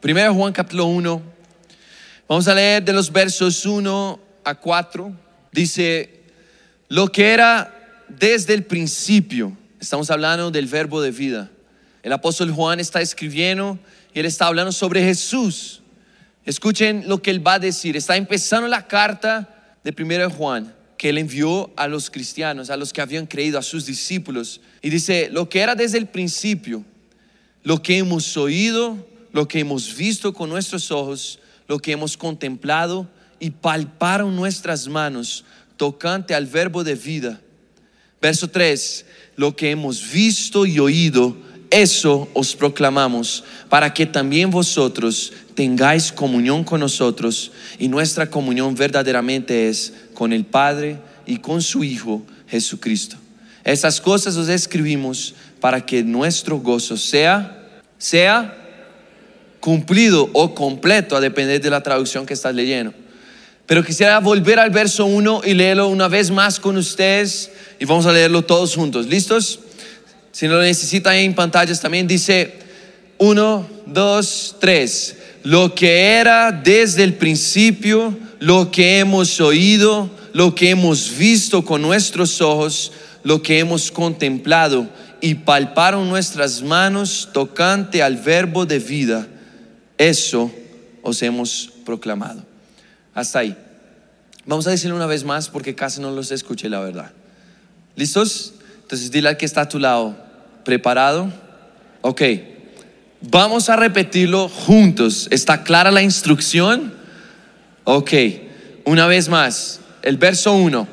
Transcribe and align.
Primero 0.00 0.32
Juan 0.32 0.52
capítulo 0.52 0.86
1. 0.86 1.22
Vamos 2.28 2.46
a 2.46 2.54
leer 2.54 2.84
de 2.84 2.92
los 2.92 3.10
versos 3.10 3.66
1 3.66 4.20
a 4.44 4.54
4. 4.54 5.12
Dice, 5.50 6.22
lo 6.88 7.10
que 7.10 7.32
era 7.32 8.04
desde 8.08 8.54
el 8.54 8.62
principio. 8.62 9.56
Estamos 9.80 10.08
hablando 10.12 10.52
del 10.52 10.66
verbo 10.66 11.02
de 11.02 11.10
vida. 11.10 11.50
El 12.04 12.12
apóstol 12.12 12.52
Juan 12.52 12.78
está 12.78 13.00
escribiendo 13.00 13.76
y 14.14 14.20
él 14.20 14.26
está 14.26 14.46
hablando 14.46 14.70
sobre 14.70 15.02
Jesús. 15.02 15.82
Escuchen 16.44 17.08
lo 17.08 17.20
que 17.20 17.32
él 17.32 17.44
va 17.44 17.54
a 17.54 17.58
decir. 17.58 17.96
Está 17.96 18.16
empezando 18.16 18.68
la 18.68 18.86
carta 18.86 19.76
de 19.82 19.92
primero 19.92 20.30
Juan 20.30 20.72
que 20.96 21.08
él 21.08 21.18
envió 21.18 21.72
a 21.76 21.88
los 21.88 22.08
cristianos, 22.08 22.70
a 22.70 22.76
los 22.76 22.92
que 22.92 23.00
habían 23.00 23.26
creído, 23.26 23.58
a 23.58 23.62
sus 23.62 23.84
discípulos. 23.84 24.60
Y 24.80 24.90
dice, 24.90 25.28
lo 25.32 25.48
que 25.48 25.58
era 25.58 25.74
desde 25.74 25.98
el 25.98 26.06
principio, 26.06 26.84
lo 27.64 27.82
que 27.82 27.98
hemos 27.98 28.36
oído, 28.36 29.07
lo 29.32 29.46
que 29.48 29.60
hemos 29.60 29.96
visto 29.96 30.32
con 30.32 30.48
nuestros 30.48 30.90
ojos, 30.90 31.38
lo 31.66 31.78
que 31.78 31.92
hemos 31.92 32.16
contemplado 32.16 33.06
y 33.40 33.50
palparon 33.50 34.34
nuestras 34.34 34.88
manos 34.88 35.44
tocante 35.76 36.34
al 36.34 36.46
verbo 36.46 36.82
de 36.84 36.94
vida. 36.94 37.40
Verso 38.20 38.48
3, 38.48 39.06
lo 39.36 39.54
que 39.54 39.70
hemos 39.70 40.10
visto 40.10 40.66
y 40.66 40.78
oído, 40.80 41.36
eso 41.70 42.28
os 42.34 42.56
proclamamos, 42.56 43.44
para 43.68 43.92
que 43.92 44.06
también 44.06 44.50
vosotros 44.50 45.32
tengáis 45.54 46.10
comunión 46.10 46.64
con 46.64 46.80
nosotros 46.80 47.52
y 47.78 47.88
nuestra 47.88 48.28
comunión 48.30 48.74
verdaderamente 48.74 49.68
es 49.68 49.92
con 50.14 50.32
el 50.32 50.44
Padre 50.44 50.98
y 51.26 51.38
con 51.38 51.62
su 51.62 51.84
Hijo 51.84 52.22
Jesucristo. 52.48 53.16
Estas 53.64 54.00
cosas 54.00 54.36
os 54.36 54.48
escribimos 54.48 55.34
para 55.60 55.84
que 55.84 56.02
nuestro 56.02 56.58
gozo 56.58 56.96
sea, 56.96 57.68
sea 57.98 58.67
cumplido 59.60 60.28
o 60.32 60.54
completo, 60.54 61.16
a 61.16 61.20
depender 61.20 61.60
de 61.60 61.70
la 61.70 61.82
traducción 61.82 62.26
que 62.26 62.34
estás 62.34 62.54
leyendo. 62.54 62.92
Pero 63.66 63.84
quisiera 63.84 64.18
volver 64.20 64.58
al 64.58 64.70
verso 64.70 65.04
1 65.04 65.42
y 65.44 65.54
leerlo 65.54 65.88
una 65.88 66.08
vez 66.08 66.30
más 66.30 66.58
con 66.58 66.76
ustedes 66.76 67.50
y 67.78 67.84
vamos 67.84 68.06
a 68.06 68.12
leerlo 68.12 68.42
todos 68.42 68.74
juntos. 68.74 69.06
¿Listos? 69.06 69.60
Si 70.32 70.46
no 70.46 70.54
lo 70.54 70.62
necesitan 70.62 71.16
en 71.16 71.34
pantallas 71.34 71.80
también 71.80 72.06
dice 72.06 72.54
1, 73.18 73.68
2, 73.86 74.56
3. 74.58 75.16
Lo 75.42 75.74
que 75.74 76.12
era 76.12 76.50
desde 76.50 77.04
el 77.04 77.14
principio, 77.14 78.16
lo 78.38 78.70
que 78.70 79.00
hemos 79.00 79.40
oído, 79.40 80.08
lo 80.32 80.54
que 80.54 80.70
hemos 80.70 81.16
visto 81.18 81.64
con 81.64 81.82
nuestros 81.82 82.40
ojos, 82.40 82.92
lo 83.22 83.42
que 83.42 83.58
hemos 83.58 83.90
contemplado 83.90 84.88
y 85.20 85.34
palparon 85.34 86.08
nuestras 86.08 86.62
manos 86.62 87.28
tocante 87.32 88.02
al 88.02 88.16
verbo 88.16 88.64
de 88.64 88.78
vida 88.78 89.26
eso 89.98 90.50
os 91.02 91.22
hemos 91.22 91.72
proclamado. 91.84 92.42
Hasta 93.14 93.40
ahí. 93.40 93.56
Vamos 94.46 94.66
a 94.66 94.70
decirlo 94.70 94.96
una 94.96 95.06
vez 95.06 95.24
más 95.24 95.48
porque 95.48 95.74
casi 95.74 96.00
no 96.00 96.10
los 96.10 96.30
escuché 96.30 96.68
la 96.68 96.80
verdad. 96.80 97.10
¿Listos? 97.96 98.54
Entonces 98.82 99.10
dile 99.10 99.28
al 99.28 99.36
que 99.36 99.44
está 99.44 99.62
a 99.62 99.68
tu 99.68 99.78
lado, 99.78 100.16
¿preparado? 100.64 101.30
Ok. 102.00 102.22
Vamos 103.20 103.68
a 103.68 103.76
repetirlo 103.76 104.48
juntos. 104.48 105.28
¿Está 105.30 105.64
clara 105.64 105.90
la 105.90 106.02
instrucción? 106.02 106.94
Ok. 107.84 108.12
Una 108.84 109.06
vez 109.06 109.28
más, 109.28 109.80
el 110.02 110.16
verso 110.16 110.54
1. 110.54 110.88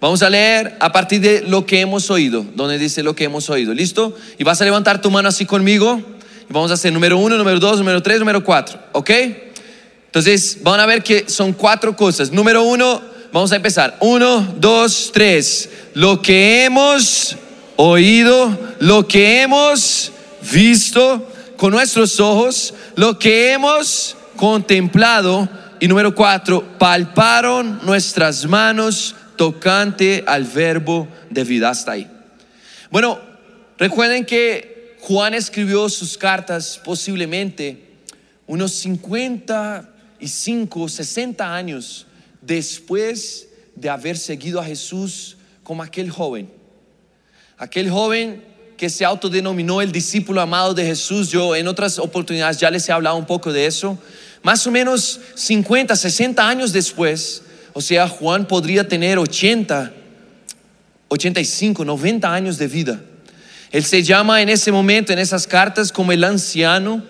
Vamos 0.00 0.22
a 0.22 0.30
leer 0.30 0.76
a 0.80 0.92
partir 0.92 1.20
de 1.20 1.42
lo 1.42 1.66
que 1.66 1.80
hemos 1.80 2.10
oído, 2.10 2.46
donde 2.54 2.78
dice 2.78 3.02
lo 3.02 3.16
que 3.16 3.24
hemos 3.24 3.50
oído. 3.50 3.74
¿Listo? 3.74 4.16
Y 4.38 4.44
vas 4.44 4.60
a 4.60 4.64
levantar 4.64 5.02
tu 5.02 5.10
mano 5.10 5.28
así 5.28 5.44
conmigo. 5.44 6.00
Vamos 6.48 6.70
a 6.70 6.74
hacer 6.74 6.92
número 6.92 7.18
uno, 7.18 7.36
número 7.36 7.58
dos, 7.58 7.78
número 7.78 8.00
tres, 8.02 8.20
número 8.20 8.42
cuatro. 8.44 8.78
¿Ok? 8.92 9.10
Entonces 10.06 10.58
van 10.62 10.80
a 10.80 10.86
ver 10.86 11.02
que 11.02 11.28
son 11.28 11.52
cuatro 11.52 11.96
cosas. 11.96 12.30
Número 12.30 12.62
uno, 12.62 13.02
vamos 13.32 13.52
a 13.52 13.56
empezar. 13.56 13.96
Uno, 14.00 14.54
dos, 14.58 15.10
tres. 15.12 15.68
Lo 15.94 16.22
que 16.22 16.64
hemos 16.64 17.36
oído, 17.76 18.58
lo 18.78 19.06
que 19.08 19.42
hemos 19.42 20.12
visto 20.52 21.32
con 21.56 21.72
nuestros 21.72 22.20
ojos, 22.20 22.74
lo 22.94 23.18
que 23.18 23.52
hemos 23.52 24.16
contemplado. 24.36 25.48
Y 25.80 25.88
número 25.88 26.14
cuatro, 26.14 26.64
palparon 26.78 27.80
nuestras 27.82 28.46
manos 28.46 29.14
tocante 29.36 30.24
al 30.26 30.44
verbo 30.44 31.08
de 31.28 31.44
vida. 31.44 31.70
Hasta 31.70 31.92
ahí. 31.92 32.08
Bueno, 32.90 33.18
recuerden 33.76 34.24
que 34.24 34.75
Juan 35.06 35.34
escribió 35.34 35.88
sus 35.88 36.18
cartas 36.18 36.80
posiblemente 36.84 37.80
unos 38.48 38.72
55, 38.72 40.88
60 40.88 41.54
años 41.54 42.08
después 42.42 43.46
de 43.76 43.88
haber 43.88 44.18
seguido 44.18 44.60
a 44.60 44.64
Jesús 44.64 45.36
como 45.62 45.84
aquel 45.84 46.10
joven. 46.10 46.50
Aquel 47.56 47.88
joven 47.88 48.42
que 48.76 48.90
se 48.90 49.04
autodenominó 49.04 49.80
el 49.80 49.92
discípulo 49.92 50.40
amado 50.40 50.74
de 50.74 50.84
Jesús. 50.84 51.30
Yo 51.30 51.54
en 51.54 51.68
otras 51.68 52.00
oportunidades 52.00 52.58
ya 52.58 52.68
les 52.68 52.88
he 52.88 52.92
hablado 52.92 53.14
un 53.14 53.26
poco 53.26 53.52
de 53.52 53.66
eso. 53.66 53.96
Más 54.42 54.66
o 54.66 54.72
menos 54.72 55.20
50, 55.36 55.94
60 55.94 56.48
años 56.48 56.72
después, 56.72 57.44
o 57.74 57.80
sea, 57.80 58.08
Juan 58.08 58.48
podría 58.48 58.88
tener 58.88 59.20
80, 59.20 59.92
85, 61.06 61.84
90 61.84 62.34
años 62.34 62.58
de 62.58 62.66
vida. 62.66 63.00
Él 63.72 63.84
se 63.84 64.02
llama 64.02 64.42
en 64.42 64.48
ese 64.48 64.70
momento, 64.70 65.12
en 65.12 65.18
esas 65.18 65.46
cartas, 65.46 65.92
como 65.92 66.12
el 66.12 66.24
anciano 66.24 67.02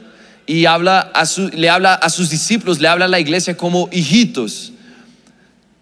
y 0.47 0.65
habla 0.65 1.01
a 1.13 1.25
le 1.53 1.69
habla 1.69 1.95
a 1.95 2.09
sus 2.09 2.31
discípulos, 2.31 2.81
le 2.81 2.89
habla 2.89 3.07
a 3.07 3.09
la 3.09 3.21
iglesia 3.21 3.57
como 3.57 3.89
hijitos. 3.93 4.73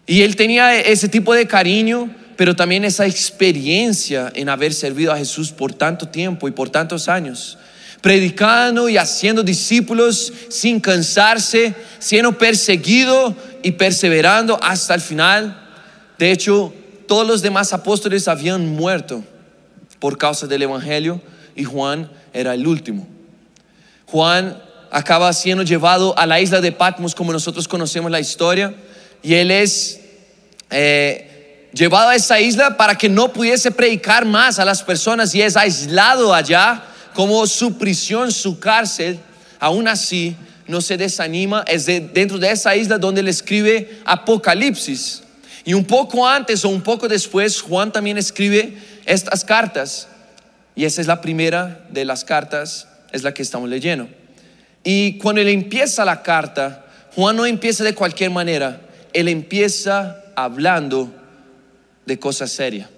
Y 0.07 0.21
él 0.21 0.35
tenía 0.35 0.75
ese 0.79 1.07
tipo 1.07 1.33
de 1.33 1.47
cariño, 1.47 2.13
pero 2.35 2.55
también 2.55 2.83
esa 2.83 3.05
experiencia 3.05 4.31
en 4.35 4.49
haber 4.49 4.73
servido 4.73 5.13
a 5.13 5.17
Jesús 5.17 5.51
por 5.51 5.73
tanto 5.73 6.07
tiempo 6.07 6.47
y 6.47 6.51
por 6.51 6.69
tantos 6.69 7.07
años. 7.07 7.57
Predicando 8.01 8.89
y 8.89 8.97
haciendo 8.97 9.41
discípulos 9.41 10.31
sin 10.49 10.79
cansarse, 10.79 11.73
siendo 11.97 12.37
perseguido 12.37 13.35
y 13.63 13.71
perseverando 13.71 14.59
hasta 14.61 14.93
el 14.93 15.01
final. 15.01 15.59
De 16.19 16.31
hecho, 16.31 16.73
todos 17.07 17.25
los 17.25 17.41
demás 17.41 17.73
apóstoles 17.73 18.27
habían 18.27 18.67
muerto 18.67 19.23
por 19.99 20.17
causa 20.17 20.47
del 20.47 20.63
Evangelio 20.63 21.21
y 21.55 21.63
Juan 21.63 22.11
era 22.33 22.53
el 22.53 22.67
último. 22.67 23.07
Juan 24.05 24.61
acaba 24.91 25.31
siendo 25.33 25.63
llevado 25.63 26.17
a 26.17 26.25
la 26.25 26.39
isla 26.39 26.61
de 26.61 26.71
Patmos 26.71 27.15
como 27.15 27.33
nosotros 27.33 27.67
conocemos 27.67 28.11
la 28.11 28.19
historia 28.19 28.73
y 29.21 29.33
él 29.33 29.51
es 29.51 29.99
eh, 30.69 31.69
llevado 31.73 32.09
a 32.09 32.15
esa 32.15 32.39
isla 32.39 32.77
para 32.77 32.95
que 32.95 33.09
no 33.09 33.33
pudiese 33.33 33.71
predicar 33.71 34.25
más 34.25 34.59
a 34.59 34.65
las 34.65 34.83
personas 34.83 35.33
y 35.35 35.41
es 35.41 35.57
aislado 35.57 36.33
allá 36.33 36.83
como 37.13 37.45
su 37.47 37.77
prisión, 37.77 38.31
su 38.31 38.59
cárcel. 38.59 39.19
Aún 39.59 39.87
así, 39.87 40.35
no 40.67 40.81
se 40.81 40.97
desanima, 40.97 41.63
es 41.67 41.85
dentro 41.85 42.37
de 42.37 42.51
esa 42.51 42.75
isla 42.75 42.97
donde 42.97 43.21
él 43.21 43.27
escribe 43.27 43.99
Apocalipsis. 44.05 45.23
Y 45.63 45.73
un 45.73 45.85
poco 45.85 46.27
antes 46.27 46.63
o 46.63 46.69
un 46.69 46.81
poco 46.81 47.07
después, 47.07 47.61
Juan 47.61 47.91
también 47.91 48.17
escribe 48.17 48.77
estas 49.05 49.45
cartas. 49.45 50.07
Y 50.75 50.85
esa 50.85 51.01
es 51.01 51.07
la 51.07 51.21
primera 51.21 51.85
de 51.89 52.05
las 52.05 52.23
cartas, 52.25 52.87
es 53.11 53.23
la 53.23 53.33
que 53.33 53.41
estamos 53.41 53.69
leyendo. 53.69 54.09
Y 54.83 55.17
cuando 55.17 55.41
él 55.41 55.47
empieza 55.47 56.05
la 56.05 56.21
carta, 56.21 56.85
Juan 57.15 57.35
no 57.35 57.45
empieza 57.45 57.83
de 57.83 57.95
cualquier 57.95 58.29
manera, 58.29 58.81
él 59.13 59.29
empieza 59.29 60.21
hablando 60.35 61.13
de 62.05 62.19
cosas 62.19 62.51
serias. 62.51 62.89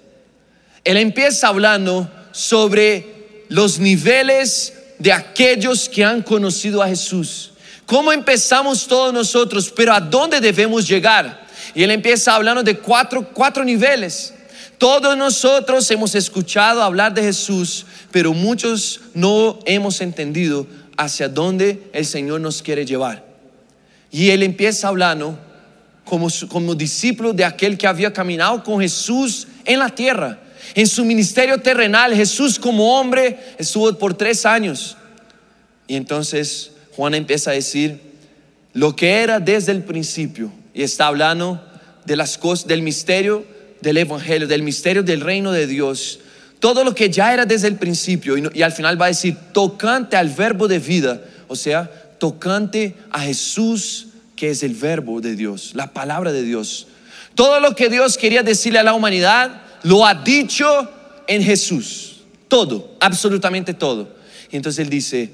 Él 0.83 0.97
empieza 0.97 1.47
hablando 1.47 2.09
sobre 2.31 3.45
los 3.49 3.79
niveles 3.79 4.73
de 4.99 5.13
aquellos 5.13 5.87
que 5.87 6.03
han 6.03 6.23
conocido 6.23 6.81
a 6.81 6.87
Jesús. 6.87 7.51
¿Cómo 7.85 8.11
empezamos 8.11 8.87
todos 8.87 9.13
nosotros? 9.13 9.71
Pero 9.75 9.93
¿a 9.93 10.01
dónde 10.01 10.41
debemos 10.41 10.87
llegar? 10.87 11.45
Y 11.73 11.83
él 11.83 11.91
empieza 11.91 12.35
hablando 12.35 12.63
de 12.63 12.77
cuatro, 12.77 13.29
cuatro 13.33 13.63
niveles. 13.63 14.33
Todos 14.77 15.17
nosotros 15.17 15.89
hemos 15.89 16.13
escuchado 16.13 16.83
hablar 16.83 17.13
de 17.13 17.23
Jesús, 17.23 17.85
pero 18.11 18.33
muchos 18.33 19.01
no 19.15 19.59
hemos 19.65 20.01
entendido 20.01 20.67
hacia 20.97 21.27
dónde 21.27 21.89
el 21.93 22.05
Señor 22.05 22.41
nos 22.41 22.61
quiere 22.61 22.85
llevar. 22.85 23.25
Y 24.11 24.29
él 24.29 24.43
empieza 24.43 24.87
hablando 24.87 25.37
como, 26.05 26.27
como 26.49 26.75
discípulo 26.75 27.33
de 27.33 27.43
aquel 27.43 27.77
que 27.77 27.87
había 27.87 28.13
caminado 28.13 28.63
con 28.63 28.79
Jesús 28.79 29.47
en 29.65 29.79
la 29.79 29.89
tierra. 29.89 30.39
En 30.75 30.85
su 30.85 31.03
ministerio 31.03 31.59
terrenal, 31.59 32.13
Jesús 32.13 32.59
como 32.59 32.99
hombre 32.99 33.39
estuvo 33.57 33.91
por 33.97 34.13
tres 34.13 34.45
años. 34.45 34.95
Y 35.87 35.95
entonces 35.95 36.71
Juan 36.95 37.15
empieza 37.15 37.49
a 37.49 37.53
decir 37.53 37.99
lo 38.73 38.95
que 38.95 39.21
era 39.21 39.39
desde 39.39 39.71
el 39.71 39.83
principio 39.83 40.51
y 40.73 40.83
está 40.83 41.07
hablando 41.07 41.63
de 42.05 42.15
las 42.15 42.37
cosas, 42.37 42.67
del 42.67 42.83
misterio 42.83 43.56
del 43.81 43.97
Evangelio, 43.97 44.47
del 44.47 44.63
misterio 44.63 45.03
del 45.03 45.21
reino 45.21 45.51
de 45.51 45.67
Dios. 45.67 46.19
Todo 46.59 46.83
lo 46.83 46.95
que 46.95 47.09
ya 47.09 47.33
era 47.33 47.45
desde 47.45 47.67
el 47.67 47.75
principio 47.75 48.35
y, 48.37 48.61
al 48.61 48.71
final 48.71 48.99
va 48.99 49.05
a 49.05 49.09
decir 49.09 49.35
tocante 49.53 50.17
al 50.17 50.29
verbo 50.29 50.67
de 50.67 50.79
vida, 50.79 51.21
o 51.47 51.55
sea, 51.55 51.89
tocante 52.17 52.95
a 53.11 53.21
Jesús, 53.21 54.07
que 54.35 54.49
es 54.49 54.63
el 54.63 54.73
verbo 54.73 55.21
de 55.21 55.35
Dios, 55.35 55.71
la 55.75 55.93
palabra 55.93 56.31
de 56.31 56.41
Dios. 56.41 56.87
Todo 57.35 57.59
lo 57.59 57.75
que 57.75 57.89
Dios 57.89 58.17
quería 58.17 58.41
decirle 58.41 58.79
a 58.79 58.83
la 58.83 58.93
humanidad, 58.93 59.61
lo 59.83 60.05
ha 60.05 60.15
dicho 60.15 60.65
en 61.27 61.43
Jesús. 61.43 62.21
Todo, 62.47 62.95
absolutamente 62.99 63.73
todo. 63.73 64.15
Y 64.51 64.55
entonces 64.55 64.83
Él 64.83 64.89
dice, 64.89 65.31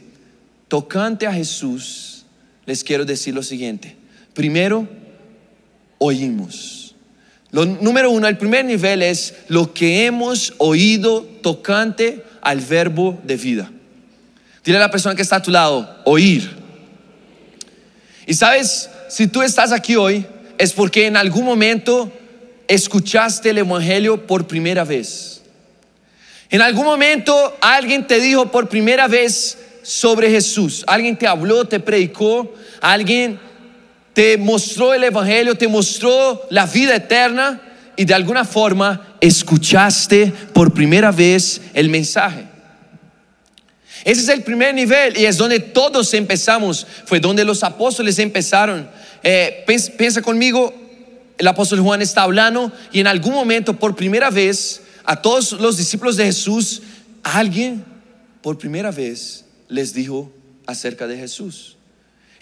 tocante 0.67 1.27
a 1.27 1.33
Jesús, 1.33 2.25
les 2.65 2.83
quiero 2.83 3.05
decir 3.05 3.33
lo 3.33 3.43
siguiente. 3.43 3.95
Primero, 4.33 4.87
oímos. 5.99 6.82
Lo 7.53 7.67
número 7.67 8.09
uno, 8.09 8.27
el 8.27 8.35
primer 8.35 8.65
nivel 8.65 9.03
es 9.03 9.35
lo 9.47 9.75
que 9.75 10.07
hemos 10.07 10.55
oído 10.57 11.21
tocante 11.43 12.23
al 12.41 12.59
verbo 12.59 13.21
de 13.23 13.37
vida. 13.37 13.71
Dile 14.65 14.77
a 14.77 14.81
la 14.81 14.89
persona 14.89 15.13
que 15.13 15.21
está 15.21 15.35
a 15.35 15.41
tu 15.43 15.51
lado, 15.51 16.01
oír. 16.03 16.49
Y 18.25 18.33
sabes, 18.33 18.89
si 19.07 19.27
tú 19.27 19.43
estás 19.43 19.71
aquí 19.71 19.95
hoy, 19.95 20.25
es 20.57 20.73
porque 20.73 21.05
en 21.05 21.15
algún 21.15 21.45
momento 21.45 22.11
escuchaste 22.67 23.51
el 23.51 23.59
Evangelio 23.59 24.25
por 24.25 24.47
primera 24.47 24.83
vez. 24.83 25.43
En 26.49 26.59
algún 26.59 26.85
momento 26.85 27.55
alguien 27.61 28.07
te 28.07 28.19
dijo 28.19 28.49
por 28.49 28.67
primera 28.67 29.07
vez 29.07 29.59
sobre 29.83 30.31
Jesús. 30.31 30.83
Alguien 30.87 31.15
te 31.15 31.27
habló, 31.27 31.65
te 31.65 31.79
predicó, 31.79 32.51
alguien 32.81 33.39
te 34.13 34.37
mostró 34.37 34.93
el 34.93 35.03
Evangelio, 35.03 35.55
te 35.55 35.67
mostró 35.67 36.43
la 36.49 36.65
vida 36.65 36.95
eterna 36.95 37.61
y 37.95 38.05
de 38.05 38.13
alguna 38.13 38.45
forma 38.45 39.15
escuchaste 39.19 40.31
por 40.53 40.73
primera 40.73 41.11
vez 41.11 41.61
el 41.73 41.89
mensaje. 41.89 42.45
Ese 44.03 44.21
es 44.21 44.29
el 44.29 44.43
primer 44.43 44.75
nivel 44.75 45.17
y 45.17 45.25
es 45.25 45.37
donde 45.37 45.59
todos 45.59 46.13
empezamos, 46.13 46.85
fue 47.05 47.19
donde 47.19 47.45
los 47.45 47.63
apóstoles 47.63 48.19
empezaron. 48.19 48.89
Eh, 49.23 49.63
piensa 49.97 50.21
conmigo, 50.21 50.73
el 51.37 51.47
apóstol 51.47 51.79
Juan 51.79 52.01
está 52.01 52.23
hablando 52.23 52.71
y 52.91 52.99
en 52.99 53.07
algún 53.07 53.33
momento 53.33 53.79
por 53.79 53.95
primera 53.95 54.29
vez 54.29 54.81
a 55.05 55.21
todos 55.21 55.53
los 55.53 55.77
discípulos 55.77 56.17
de 56.17 56.25
Jesús, 56.25 56.81
alguien 57.23 57.83
por 58.41 58.57
primera 58.57 58.91
vez 58.91 59.45
les 59.69 59.93
dijo 59.93 60.31
acerca 60.67 61.07
de 61.07 61.17
Jesús. 61.17 61.77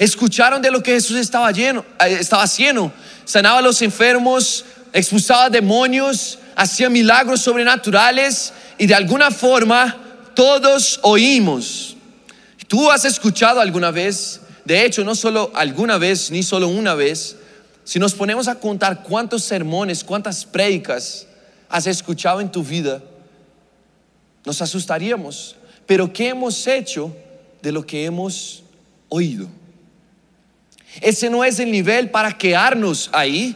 Escucharon 0.01 0.63
de 0.63 0.71
lo 0.71 0.81
que 0.81 0.93
Jesús 0.93 1.15
estaba, 1.17 1.51
lleno, 1.51 1.85
eh, 2.03 2.17
estaba 2.19 2.41
haciendo. 2.41 2.91
Sanaba 3.23 3.59
a 3.59 3.61
los 3.61 3.83
enfermos, 3.83 4.65
expulsaba 4.93 5.47
demonios, 5.47 6.39
hacía 6.55 6.89
milagros 6.89 7.41
sobrenaturales 7.41 8.51
y 8.79 8.87
de 8.87 8.95
alguna 8.95 9.29
forma 9.29 9.95
todos 10.33 10.99
oímos. 11.03 11.95
¿Tú 12.67 12.89
has 12.89 13.05
escuchado 13.05 13.61
alguna 13.61 13.91
vez? 13.91 14.41
De 14.65 14.83
hecho, 14.83 15.03
no 15.03 15.13
solo 15.13 15.51
alguna 15.53 15.99
vez, 15.99 16.31
ni 16.31 16.41
solo 16.41 16.67
una 16.67 16.95
vez. 16.95 17.35
Si 17.83 17.99
nos 17.99 18.15
ponemos 18.15 18.47
a 18.47 18.55
contar 18.55 19.03
cuántos 19.03 19.43
sermones, 19.43 20.03
cuántas 20.03 20.45
prédicas 20.45 21.27
has 21.69 21.85
escuchado 21.85 22.41
en 22.41 22.51
tu 22.51 22.63
vida, 22.63 23.03
nos 24.45 24.63
asustaríamos. 24.63 25.57
Pero 25.85 26.11
¿qué 26.11 26.29
hemos 26.29 26.65
hecho 26.65 27.15
de 27.61 27.71
lo 27.71 27.85
que 27.85 28.03
hemos 28.03 28.63
oído? 29.07 29.60
Ese 30.99 31.29
no 31.29 31.43
es 31.43 31.59
el 31.59 31.71
nivel 31.71 32.09
para 32.09 32.37
quedarnos 32.37 33.09
ahí, 33.13 33.55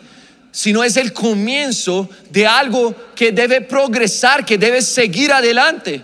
sino 0.52 0.84
es 0.84 0.96
el 0.96 1.12
comienzo 1.12 2.10
de 2.32 2.48
algo 2.48 2.96
que 3.14 3.32
debe 3.32 3.60
progresar, 3.60 4.46
que 4.46 4.58
debe 4.58 4.82
seguir 4.82 5.34
adelante. 5.34 6.02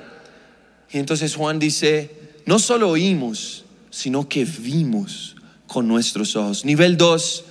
Y 0.91 0.97
entonces 0.97 1.35
Juan 1.35 1.57
dice, 1.57 2.11
no 2.45 2.59
solo 2.59 2.89
oímos, 2.89 3.63
sino 3.89 4.27
que 4.27 4.43
vimos 4.43 5.35
con 5.67 5.87
nuestros 5.87 6.35
ojos. 6.35 6.65
Nivel 6.65 6.97
2, 6.97 7.45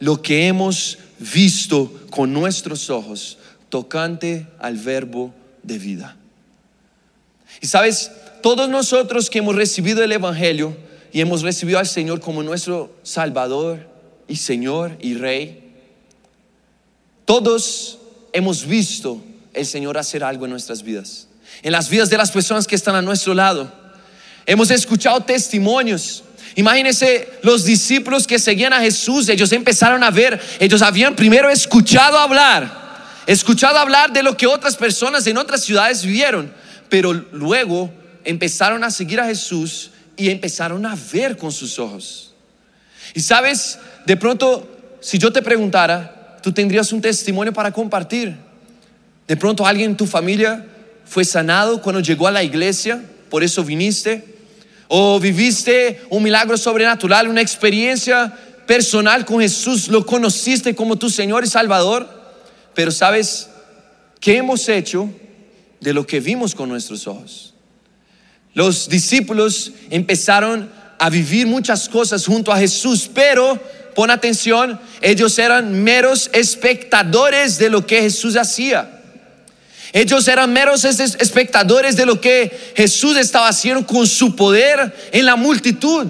lo 0.00 0.20
que 0.22 0.48
hemos 0.48 0.98
visto 1.20 1.92
con 2.10 2.32
nuestros 2.32 2.90
ojos 2.90 3.38
tocante 3.68 4.48
al 4.58 4.76
verbo 4.76 5.32
de 5.62 5.78
vida. 5.78 6.16
Y 7.60 7.68
sabes, 7.68 8.10
todos 8.42 8.68
nosotros 8.68 9.30
que 9.30 9.38
hemos 9.38 9.54
recibido 9.54 10.02
el 10.02 10.12
Evangelio 10.12 10.76
y 11.12 11.20
hemos 11.20 11.42
recibido 11.42 11.78
al 11.78 11.86
Señor 11.86 12.20
como 12.20 12.42
nuestro 12.42 12.94
Salvador 13.02 13.88
y 14.28 14.36
Señor 14.36 14.96
y 15.00 15.14
Rey, 15.14 15.72
todos 17.24 17.98
hemos 18.32 18.66
visto 18.66 19.22
el 19.52 19.66
Señor 19.66 19.98
hacer 19.98 20.24
algo 20.24 20.44
en 20.44 20.52
nuestras 20.52 20.82
vidas, 20.82 21.28
en 21.62 21.72
las 21.72 21.88
vidas 21.88 22.10
de 22.10 22.16
las 22.16 22.30
personas 22.30 22.66
que 22.66 22.76
están 22.76 22.94
a 22.94 23.02
nuestro 23.02 23.34
lado. 23.34 23.72
Hemos 24.46 24.70
escuchado 24.70 25.20
testimonios. 25.20 26.24
Imagínense 26.56 27.28
los 27.42 27.64
discípulos 27.64 28.26
que 28.26 28.38
seguían 28.38 28.72
a 28.72 28.80
Jesús, 28.80 29.28
ellos 29.28 29.52
empezaron 29.52 30.02
a 30.02 30.10
ver, 30.10 30.40
ellos 30.58 30.82
habían 30.82 31.14
primero 31.14 31.48
escuchado 31.48 32.18
hablar 32.18 32.80
escuchado 33.26 33.78
hablar 33.78 34.12
de 34.12 34.24
lo 34.24 34.36
que 34.36 34.48
otras 34.48 34.76
personas 34.76 35.24
en 35.28 35.38
otras 35.38 35.62
ciudades 35.62 36.04
vivieron, 36.04 36.52
pero 36.88 37.12
luego 37.12 37.92
empezaron 38.24 38.82
a 38.82 38.90
seguir 38.90 39.20
a 39.20 39.26
Jesús 39.26 39.92
y 40.20 40.28
empezaron 40.28 40.84
a 40.84 40.94
ver 41.10 41.38
con 41.38 41.50
sus 41.50 41.78
ojos. 41.78 42.34
Y 43.14 43.20
sabes, 43.20 43.78
de 44.04 44.18
pronto, 44.18 44.68
si 45.00 45.18
yo 45.18 45.32
te 45.32 45.40
preguntara, 45.40 46.36
tú 46.42 46.52
tendrías 46.52 46.92
un 46.92 47.00
testimonio 47.00 47.54
para 47.54 47.72
compartir. 47.72 48.36
De 49.26 49.34
pronto 49.34 49.66
alguien 49.66 49.92
en 49.92 49.96
tu 49.96 50.06
familia 50.06 50.66
fue 51.06 51.24
sanado 51.24 51.80
cuando 51.80 52.02
llegó 52.02 52.26
a 52.26 52.30
la 52.30 52.42
iglesia, 52.42 53.02
por 53.30 53.42
eso 53.42 53.64
viniste. 53.64 54.22
O 54.88 55.18
viviste 55.18 56.02
un 56.10 56.22
milagro 56.22 56.58
sobrenatural, 56.58 57.28
una 57.28 57.40
experiencia 57.40 58.36
personal 58.66 59.24
con 59.24 59.40
Jesús, 59.40 59.88
lo 59.88 60.04
conociste 60.04 60.74
como 60.74 60.96
tu 60.96 61.08
Señor 61.08 61.44
y 61.44 61.46
Salvador. 61.46 62.06
Pero 62.74 62.90
¿sabes 62.90 63.48
qué 64.20 64.36
hemos 64.36 64.68
hecho 64.68 65.08
de 65.80 65.94
lo 65.94 66.06
que 66.06 66.20
vimos 66.20 66.54
con 66.54 66.68
nuestros 66.68 67.06
ojos? 67.06 67.49
Los 68.54 68.88
discípulos 68.88 69.72
empezaron 69.90 70.70
a 70.98 71.08
vivir 71.08 71.46
muchas 71.46 71.88
cosas 71.88 72.26
junto 72.26 72.52
a 72.52 72.58
Jesús, 72.58 73.08
pero 73.12 73.58
pon 73.94 74.10
atención, 74.10 74.78
ellos 75.00 75.38
eran 75.38 75.82
meros 75.82 76.30
espectadores 76.32 77.58
de 77.58 77.70
lo 77.70 77.86
que 77.86 78.02
Jesús 78.02 78.36
hacía. 78.36 78.98
Ellos 79.92 80.28
eran 80.28 80.52
meros 80.52 80.84
espectadores 80.84 81.96
de 81.96 82.06
lo 82.06 82.20
que 82.20 82.72
Jesús 82.76 83.16
estaba 83.16 83.48
haciendo 83.48 83.84
con 83.86 84.06
su 84.06 84.36
poder 84.36 84.94
en 85.12 85.26
la 85.26 85.36
multitud. 85.36 86.06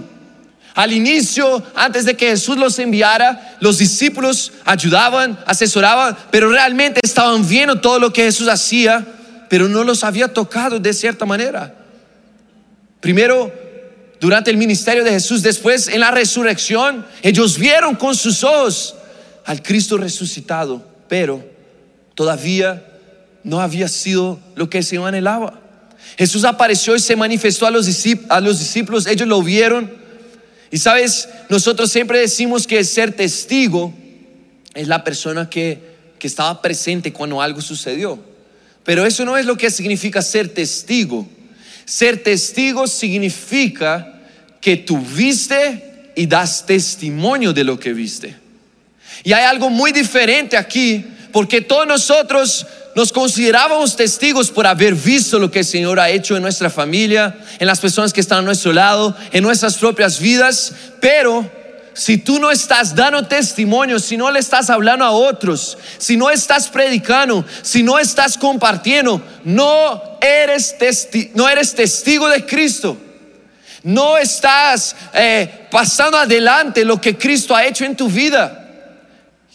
Al 0.75 0.93
inicio, 0.93 1.63
antes 1.75 2.05
de 2.05 2.17
que 2.17 2.29
Jesús 2.29 2.57
los 2.57 2.79
enviara, 2.79 3.57
los 3.61 3.79
discípulos 3.79 4.53
ayudaban, 4.65 5.39
asesoraban, 5.47 6.17
pero 6.31 6.51
realmente 6.51 7.01
estaban 7.03 7.47
viendo 7.49 7.81
todo 7.81 7.99
lo 7.99 8.13
que 8.13 8.25
Jesús 8.25 8.49
hacía, 8.49 9.07
pero 9.49 9.69
no 9.69 9.83
los 9.83 10.05
había 10.05 10.29
tocado 10.29 10.79
de 10.79 10.93
cierta 10.93 11.25
manera. 11.25 11.80
Primero, 13.01 13.53
durante 14.21 14.51
el 14.51 14.57
ministerio 14.57 15.05
de 15.05 15.11
Jesús, 15.11 15.43
después 15.43 15.89
en 15.89 16.01
la 16.01 16.11
resurrección, 16.11 17.07
ellos 17.23 17.59
vieron 17.59 17.95
con 17.97 18.15
sus 18.15 18.45
ojos 18.45 18.95
al 19.45 19.63
Cristo 19.63 19.97
resucitado, 19.97 20.85
pero 21.09 21.45
todavía 22.15 22.87
no 23.43 23.61
había 23.61 23.89
sido 23.89 24.39
lo 24.55 24.69
que 24.69 24.79
el 24.79 24.85
Señor 24.85 25.09
anhelaba. 25.09 25.59
Jesús 26.19 26.45
apareció 26.45 26.95
y 26.95 27.01
se 27.01 27.17
manifestó 27.17 27.67
a 27.67 27.71
los, 27.71 27.89
a 28.29 28.41
los 28.41 28.59
discípulos, 28.59 29.07
ellos 29.07 29.27
lo 29.27 29.43
vieron, 29.43 30.01
y 30.71 30.79
sabes, 30.79 31.29
nosotros 31.49 31.91
siempre 31.91 32.21
decimos 32.21 32.67
que 32.67 32.83
ser 32.85 33.13
testigo 33.13 33.93
es 34.75 34.87
la 34.87 35.03
persona 35.03 35.51
que, 35.51 35.91
estaba 36.21 36.61
presente 36.61 37.15
cuando 37.15 37.41
algo 37.41 37.63
sucedió. 37.63 38.19
Pero 38.85 39.07
eso 39.07 39.25
no 39.25 39.39
es 39.39 39.47
lo 39.47 39.57
que 39.57 39.71
significa 39.71 40.21
ser 40.21 40.51
testigo. 40.51 41.27
Ser 41.91 42.23
testigo 42.23 42.87
significa 42.87 44.15
que 44.61 44.77
tú 44.77 44.97
viste 44.97 46.13
y 46.15 46.25
das 46.25 46.65
testimonio 46.65 47.53
de 47.53 47.65
lo 47.65 47.81
que 47.81 47.93
viste. 47.93 48.37
Y 49.25 49.33
hay 49.33 49.43
algo 49.43 49.71
muy 49.71 49.91
diferente 49.91 50.57
aquí, 50.57 51.05
porque 51.33 51.61
todos 51.61 51.89
nosotros 51.89 52.65
nos 52.95 53.11
considerábamos 53.13 53.97
testigos 53.97 54.53
por 54.53 54.69
haber 54.69 54.95
visto 54.95 55.41
lo 55.41 55.51
que 55.51 55.59
el 55.59 55.65
Señor 55.65 55.99
ha 55.99 56.11
hecho 56.11 56.37
en 56.37 56.43
nuestra 56.43 56.71
familia, 56.71 57.37
en 57.59 57.67
las 57.67 57.81
personas 57.81 58.13
que 58.13 58.21
están 58.21 58.39
a 58.39 58.43
nuestro 58.43 58.73
lado, 58.73 59.17
en 59.33 59.43
nuestras 59.43 59.77
propias 59.77 60.21
vidas, 60.21 60.73
pero 61.01 61.51
si 62.01 62.17
tú 62.17 62.39
no 62.39 62.51
estás 62.51 62.95
dando 62.95 63.27
testimonio, 63.27 63.99
si 63.99 64.17
no 64.17 64.31
le 64.31 64.39
estás 64.39 64.71
hablando 64.71 65.05
a 65.05 65.11
otros, 65.11 65.77
si 65.99 66.17
no 66.17 66.31
estás 66.31 66.67
predicando, 66.69 67.45
si 67.61 67.83
no 67.83 67.99
estás 67.99 68.39
compartiendo, 68.39 69.21
no 69.45 70.01
eres, 70.23 70.75
no 71.35 71.47
eres 71.47 71.75
testigo 71.75 72.27
de 72.31 72.47
Cristo. 72.47 72.97
No 73.83 74.17
estás 74.17 74.97
eh, 75.13 75.67
pasando 75.71 76.17
adelante 76.17 76.87
lo 76.87 76.99
que 76.99 77.19
Cristo 77.19 77.55
ha 77.55 77.67
hecho 77.67 77.85
en 77.85 77.95
tu 77.95 78.09
vida. 78.09 78.57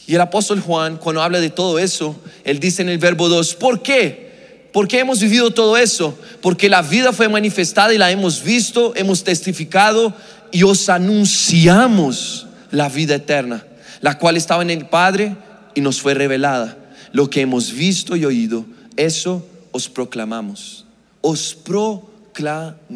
Y 0.05 0.13
el 0.13 0.21
apóstol 0.21 0.61
Juan, 0.61 0.97
cuando 0.97 1.23
habla 1.23 1.39
de 1.39 1.49
todo 1.49 1.79
eso, 1.79 2.15
él 2.43 2.59
dice 2.59 2.83
en 2.83 2.89
el 2.89 2.99
verbo 2.99 3.27
2, 3.27 3.55
¿por 3.55 3.81
qué? 3.81 4.69
¿Por 4.71 4.89
qué 4.89 4.99
hemos 4.99 5.21
vivido 5.21 5.51
todo 5.51 5.77
eso? 5.77 6.19
Porque 6.41 6.69
la 6.69 6.83
vida 6.83 7.11
fue 7.11 7.29
manifestada 7.29 7.91
y 7.91 7.97
la 7.97 8.11
hemos 8.11 8.43
visto, 8.43 8.93
hemos 8.95 9.23
testificado 9.23 10.13
y 10.51 10.63
os 10.63 10.89
anunciamos 10.89 12.47
la 12.71 12.89
vida 12.89 13.15
eterna, 13.15 13.65
la 14.01 14.17
cual 14.17 14.37
estaba 14.37 14.63
en 14.63 14.69
el 14.69 14.87
Padre 14.87 15.35
y 15.73 15.81
nos 15.81 16.01
fue 16.01 16.13
revelada. 16.13 16.77
Lo 17.11 17.29
que 17.29 17.41
hemos 17.41 17.71
visto 17.71 18.15
y 18.15 18.25
oído, 18.25 18.65
eso 18.97 19.45
os 19.71 19.89
proclamamos. 19.89 20.85
Os 21.21 21.55
proclamamos. 21.55 22.93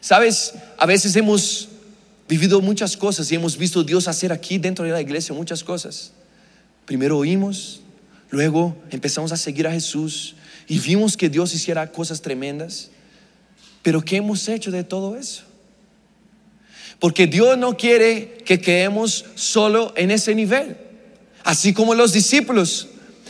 Sabes, 0.00 0.54
a 0.78 0.86
veces 0.86 1.16
hemos 1.16 1.68
vivido 2.28 2.60
muchas 2.60 2.96
cosas 2.96 3.32
y 3.32 3.34
hemos 3.34 3.56
visto 3.56 3.82
Dios 3.82 4.06
hacer 4.06 4.32
aquí 4.32 4.58
dentro 4.58 4.84
de 4.84 4.92
la 4.92 5.00
iglesia 5.00 5.34
muchas 5.34 5.64
cosas. 5.64 6.12
Primero 6.84 7.18
oímos, 7.18 7.80
luego 8.30 8.76
empezamos 8.90 9.32
a 9.32 9.36
seguir 9.36 9.66
a 9.66 9.72
Jesús 9.72 10.34
y 10.68 10.78
vimos 10.78 11.16
que 11.16 11.28
Dios 11.28 11.54
hiciera 11.54 11.90
cosas 11.90 12.20
tremendas. 12.20 12.90
Pero 13.82 14.02
¿qué 14.02 14.16
hemos 14.16 14.46
hecho 14.48 14.70
de 14.70 14.84
todo 14.84 15.16
eso? 15.16 15.47
Porque 16.98 17.26
Dios 17.26 17.56
no 17.56 17.76
quiere 17.76 18.38
que 18.44 18.60
quedemos 18.60 19.24
solo 19.34 19.92
en 19.96 20.10
ese 20.10 20.34
nivel. 20.34 20.76
Así 21.44 21.72
como 21.72 21.94
los 21.94 22.12
discípulos, 22.12 22.88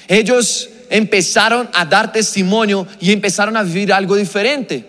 ellos 0.08 0.70
empezaron 0.90 1.68
a 1.72 1.84
dar 1.84 2.12
testimonio 2.12 2.87
y 3.00 3.12
empezaron 3.12 3.56
a 3.56 3.62
vivir 3.62 3.92
algo 3.92 4.16
diferente. 4.16 4.84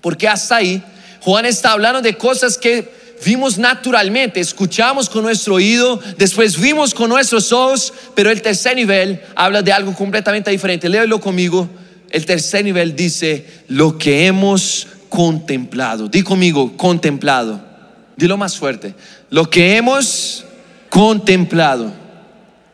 Porque 0.00 0.28
hasta 0.28 0.56
ahí 0.56 0.82
Juan 1.20 1.46
está 1.46 1.72
hablando 1.72 2.02
de 2.02 2.16
cosas 2.16 2.58
que 2.58 2.90
vimos 3.24 3.56
naturalmente, 3.56 4.40
escuchamos 4.40 5.08
con 5.08 5.22
nuestro 5.22 5.54
oído, 5.54 6.00
después 6.18 6.60
vimos 6.60 6.92
con 6.92 7.08
nuestros 7.08 7.52
ojos, 7.52 7.92
pero 8.16 8.30
el 8.30 8.42
tercer 8.42 8.74
nivel 8.74 9.22
habla 9.36 9.62
de 9.62 9.72
algo 9.72 9.94
completamente 9.94 10.50
diferente. 10.50 10.88
Léelo 10.88 11.20
conmigo. 11.20 11.68
El 12.10 12.26
tercer 12.26 12.64
nivel 12.64 12.94
dice 12.94 13.46
lo 13.68 13.96
que 13.96 14.26
hemos 14.26 14.88
contemplado. 15.08 16.08
Di 16.08 16.22
conmigo, 16.22 16.76
contemplado. 16.76 17.71
Dilo 18.16 18.36
más 18.36 18.56
fuerte. 18.56 18.94
Lo 19.30 19.48
que 19.48 19.76
hemos 19.76 20.44
contemplado 20.88 21.92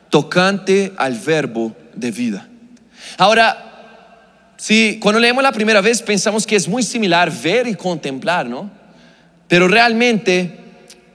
tocante 0.09 0.93
al 0.97 1.13
verbo 1.17 1.75
de 1.95 2.11
vida. 2.11 2.47
Ahora, 3.17 4.55
si 4.57 4.99
cuando 4.99 5.19
leemos 5.19 5.43
la 5.43 5.51
primera 5.51 5.81
vez 5.81 6.01
pensamos 6.01 6.45
que 6.45 6.55
es 6.55 6.67
muy 6.67 6.83
similar 6.83 7.31
ver 7.31 7.67
y 7.67 7.75
contemplar, 7.75 8.45
¿no? 8.45 8.69
Pero 9.47 9.67
realmente 9.67 10.57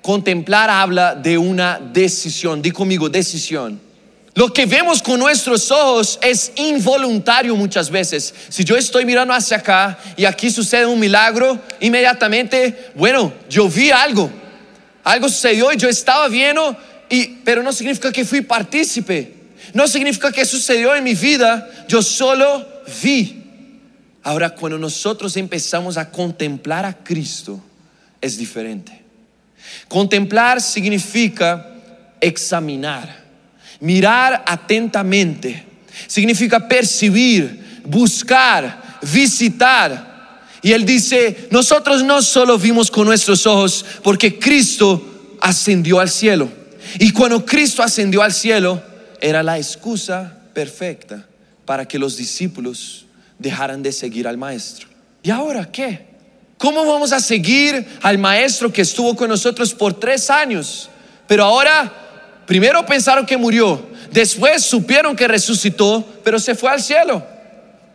contemplar 0.00 0.71
habla 0.71 1.14
de 1.14 1.38
una 1.38 1.78
decisión. 1.78 2.62
Di 2.62 2.71
conmigo, 2.71 3.09
decisión. 3.09 3.84
Lo 4.35 4.53
que 4.53 4.67
vemos 4.67 5.00
con 5.00 5.21
nuestros 5.21 5.71
ojos 5.71 6.19
es 6.21 6.53
involuntario 6.57 7.55
muchas 7.55 7.88
veces. 7.88 8.35
Si 8.49 8.64
yo 8.64 8.76
estoy 8.76 9.05
mirando 9.05 9.33
hacia 9.33 9.59
acá 9.59 9.97
y 10.17 10.25
aquí 10.25 10.50
sucede 10.50 10.87
un 10.87 10.99
milagro, 10.99 11.61
inmediatamente, 11.79 12.91
bueno, 12.97 13.33
yo 13.49 13.69
vi 13.69 13.93
algo. 13.93 14.29
Algo 15.05 15.29
sucedió 15.29 15.73
y 15.73 15.76
yo 15.76 15.88
estaba 15.88 16.29
viendo, 16.29 16.76
pero 17.45 17.62
no 17.62 17.73
significa 17.73 18.11
que 18.11 18.25
fui 18.25 18.41
partícipe. 18.41 19.35
No 19.73 19.87
significa 19.87 20.33
que 20.33 20.45
sucedió 20.45 20.95
en 20.97 21.05
mi 21.05 21.14
vida, 21.14 21.71
yo 21.87 22.03
solo 22.03 22.67
vi. 23.03 23.41
Ahora, 24.23 24.50
cuando 24.50 24.79
nosotros 24.79 25.37
empezamos 25.37 25.97
a 25.97 26.11
contemplar 26.11 26.85
a 26.85 26.93
Cristo, 26.93 27.61
es 28.21 28.37
diferente. 28.37 29.03
Contemplar 29.87 30.61
significa 30.61 31.71
examinar, 32.21 33.24
mirar 33.85 34.43
atentamente, 34.47 35.62
significa 36.07 36.67
percibir, 36.67 37.83
buscar, 37.85 38.99
visitar. 39.03 40.41
Y 40.62 40.73
él 40.73 40.87
dice, 40.87 41.49
nosotros 41.50 42.03
no 42.03 42.23
solo 42.23 42.59
vimos 42.59 42.91
con 42.91 43.07
nuestros 43.07 43.47
ojos 43.47 43.85
porque 44.03 44.38
Cristo 44.38 45.37
ascendió 45.38 46.00
al 46.00 46.09
cielo. 46.09 46.50
Y 46.99 47.11
cuando 47.11 47.45
Cristo 47.45 47.83
ascendió 47.83 48.23
al 48.23 48.33
cielo, 48.33 48.83
era 49.21 49.43
la 49.43 49.59
excusa 49.59 50.35
perfecta 50.55 51.26
para 51.67 51.87
que 51.87 51.99
los 51.99 52.17
discípulos 52.17 53.05
dejaran 53.38 53.83
de 53.83 53.93
seguir 53.93 54.26
al 54.26 54.38
maestro. 54.38 54.88
¿Y 55.23 55.31
ahora 55.31 55.71
qué? 55.71 56.07
¿Cómo 56.57 56.87
vamos 56.87 57.12
a 57.12 57.21
seguir 57.21 57.87
al 58.00 58.17
maestro 58.17 58.73
que 58.73 58.81
estuvo 58.81 59.14
con 59.14 59.29
nosotros 59.29 59.75
por 59.75 59.93
tres 59.93 60.31
años? 60.31 60.88
Pero 61.26 61.45
ahora, 61.45 62.03
primero 62.46 62.84
pensaron 62.86 63.26
que 63.26 63.36
murió, 63.36 63.84
después 64.10 64.62
supieron 64.62 65.16
que 65.16 65.28
resucitó, 65.28 66.04
pero 66.22 66.38
se 66.38 66.54
fue 66.54 66.70
al 66.70 66.82
cielo. 66.82 67.34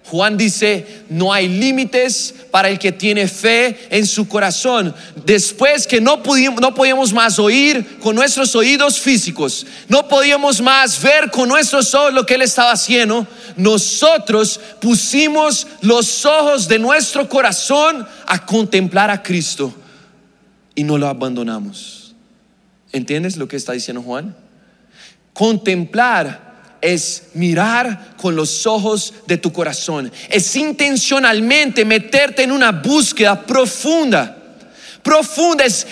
Juan 0.09 0.37
dice, 0.37 1.03
no 1.09 1.31
hay 1.31 1.47
límites 1.47 2.33
para 2.49 2.67
el 2.67 2.79
que 2.79 2.91
tiene 2.91 3.27
fe 3.27 3.87
en 3.91 4.07
su 4.07 4.27
corazón. 4.27 4.95
Después 5.23 5.85
que 5.85 6.01
no, 6.01 6.23
pudimos, 6.23 6.59
no 6.59 6.73
podíamos 6.73 7.13
más 7.13 7.37
oír 7.37 7.99
con 7.99 8.15
nuestros 8.15 8.55
oídos 8.55 8.99
físicos, 8.99 9.67
no 9.87 10.07
podíamos 10.07 10.61
más 10.61 10.99
ver 10.99 11.29
con 11.29 11.47
nuestros 11.47 11.93
ojos 11.93 12.13
lo 12.13 12.25
que 12.25 12.35
él 12.35 12.41
estaba 12.41 12.71
haciendo, 12.71 13.27
nosotros 13.55 14.59
pusimos 14.81 15.67
los 15.81 16.25
ojos 16.25 16.67
de 16.67 16.79
nuestro 16.79 17.29
corazón 17.29 18.07
a 18.25 18.43
contemplar 18.43 19.11
a 19.11 19.21
Cristo 19.21 19.71
y 20.73 20.83
no 20.83 20.97
lo 20.97 21.07
abandonamos. 21.07 21.98
¿Entiendes 22.91 23.37
lo 23.37 23.47
que 23.47 23.55
está 23.55 23.73
diciendo 23.73 24.01
Juan? 24.01 24.35
Contemplar 25.33 26.49
es 26.81 27.23
mirar 27.33 28.15
con 28.17 28.35
los 28.35 28.65
ojos 28.65 29.13
de 29.27 29.37
tu 29.37 29.51
corazón. 29.51 30.11
Es 30.29 30.55
intencionalmente 30.55 31.85
meterte 31.85 32.43
en 32.43 32.51
una 32.51 32.71
búsqueda 32.71 33.45
profunda. 33.45 34.37
Profunda 35.03 35.65
es, 35.65 35.87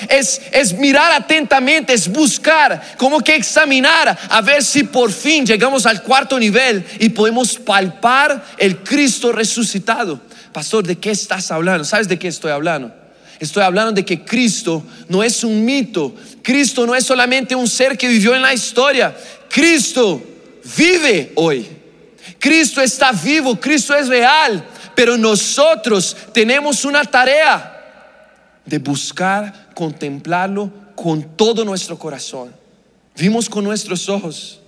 es, 0.51 0.73
mirar 0.73 1.11
atentamente, 1.13 1.93
es 1.93 2.09
buscar, 2.09 2.95
como 2.97 3.21
que 3.21 3.35
examinar, 3.35 4.17
a 4.29 4.41
ver 4.41 4.63
si 4.63 4.83
por 4.83 5.11
fin 5.11 5.45
llegamos 5.45 5.85
al 5.85 6.03
cuarto 6.03 6.37
nivel 6.37 6.85
y 6.99 7.09
podemos 7.09 7.57
palpar 7.57 8.43
el 8.57 8.77
Cristo 8.83 9.31
resucitado. 9.31 10.19
Pastor, 10.51 10.85
¿de 10.85 10.97
qué 10.97 11.11
estás 11.11 11.51
hablando? 11.51 11.85
¿Sabes 11.85 12.09
de 12.09 12.19
qué 12.19 12.27
estoy 12.27 12.51
hablando? 12.51 12.93
Estoy 13.39 13.63
hablando 13.63 13.91
de 13.91 14.03
que 14.03 14.23
Cristo 14.23 14.83
no 15.07 15.23
es 15.23 15.43
un 15.43 15.63
mito. 15.63 16.15
Cristo 16.41 16.85
no 16.87 16.95
es 16.95 17.05
solamente 17.05 17.55
un 17.55 17.67
ser 17.67 17.97
que 17.97 18.07
vivió 18.07 18.35
en 18.35 18.41
la 18.41 18.53
historia. 18.53 19.15
Cristo 19.49 20.21
vive 20.75 21.31
hoy. 21.35 21.67
Cristo 22.39 22.81
está 22.81 23.11
vivo, 23.11 23.59
Cristo 23.59 23.95
es 23.95 24.07
real, 24.07 24.63
pero 24.95 25.17
nosotros 25.17 26.15
tenemos 26.33 26.85
una 26.85 27.03
tarea 27.03 27.73
de 28.65 28.79
buscar, 28.79 29.69
contemplarlo 29.73 30.71
con 30.95 31.23
todo 31.35 31.63
nuestro 31.63 31.97
corazón. 31.97 32.53
Vimos 33.15 33.49
con 33.49 33.63
nuestros 33.63 34.09
ojos 34.09 34.59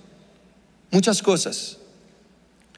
muchas 0.90 1.22
cosas, 1.22 1.76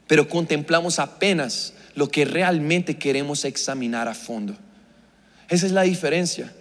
pero 0.07 0.27
contemplamos 0.27 0.99
apenas 0.99 1.73
lo 1.95 2.09
que 2.09 2.25
realmente 2.25 2.97
queremos 2.97 3.45
examinar 3.45 4.07
a 4.07 4.13
fondo. 4.13 4.55
Esa 5.53 5.65
es 5.65 5.71
la 5.71 5.83
diferencia. 5.83 6.51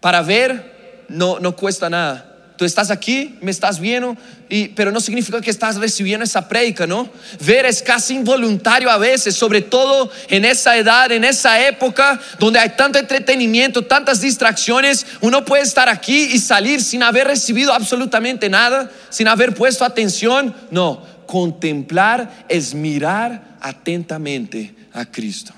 Para 0.00 0.22
ver 0.22 1.04
no, 1.08 1.38
no 1.38 1.54
cuesta 1.56 1.90
nada 1.90 2.30
Tú 2.60 2.66
estás 2.66 2.90
aquí, 2.90 3.38
me 3.40 3.50
estás 3.50 3.80
viendo, 3.80 4.18
y, 4.50 4.68
pero 4.68 4.92
no 4.92 5.00
significa 5.00 5.40
que 5.40 5.48
estás 5.48 5.76
recibiendo 5.76 6.24
esa 6.24 6.46
prédica, 6.46 6.86
¿no? 6.86 7.08
Ver 7.42 7.64
es 7.64 7.82
casi 7.82 8.14
involuntario 8.16 8.90
a 8.90 8.98
veces, 8.98 9.34
sobre 9.34 9.62
todo 9.62 10.10
en 10.28 10.44
esa 10.44 10.76
edad, 10.76 11.10
en 11.10 11.24
esa 11.24 11.66
época 11.66 12.20
donde 12.38 12.58
hay 12.58 12.68
tanto 12.76 12.98
entretenimiento, 12.98 13.86
tantas 13.86 14.20
distracciones. 14.20 15.06
Uno 15.22 15.42
puede 15.42 15.62
estar 15.62 15.88
aquí 15.88 16.24
y 16.34 16.38
salir 16.38 16.82
sin 16.82 17.02
haber 17.02 17.28
recibido 17.28 17.72
absolutamente 17.72 18.50
nada, 18.50 18.90
sin 19.08 19.26
haber 19.26 19.54
puesto 19.54 19.82
atención. 19.86 20.54
No, 20.70 21.02
contemplar 21.24 22.44
es 22.50 22.74
mirar 22.74 23.56
atentamente 23.62 24.74
a 24.92 25.06
Cristo 25.06 25.54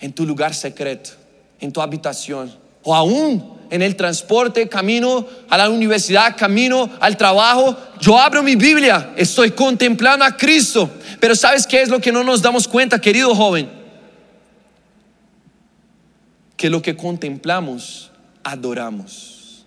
en 0.00 0.12
tu 0.12 0.26
lugar 0.26 0.54
secreto, 0.54 1.12
en 1.60 1.72
tu 1.72 1.80
habitación, 1.80 2.54
o 2.82 2.94
aún 2.94 3.56
en 3.70 3.82
el 3.82 3.96
transporte, 3.96 4.68
camino 4.68 5.26
a 5.48 5.58
la 5.58 5.68
universidad, 5.68 6.36
camino 6.36 6.90
al 7.00 7.16
trabajo, 7.16 7.76
yo 8.00 8.18
abro 8.18 8.42
mi 8.42 8.56
Biblia, 8.56 9.12
estoy 9.16 9.50
contemplando 9.50 10.24
a 10.24 10.36
Cristo. 10.36 10.90
Pero 11.20 11.34
¿sabes 11.34 11.66
qué 11.66 11.82
es 11.82 11.88
lo 11.88 12.00
que 12.00 12.12
no 12.12 12.22
nos 12.22 12.42
damos 12.42 12.68
cuenta, 12.68 13.00
querido 13.00 13.34
joven? 13.34 13.68
Que 16.56 16.70
lo 16.70 16.80
que 16.80 16.96
contemplamos, 16.96 18.10
adoramos. 18.44 19.64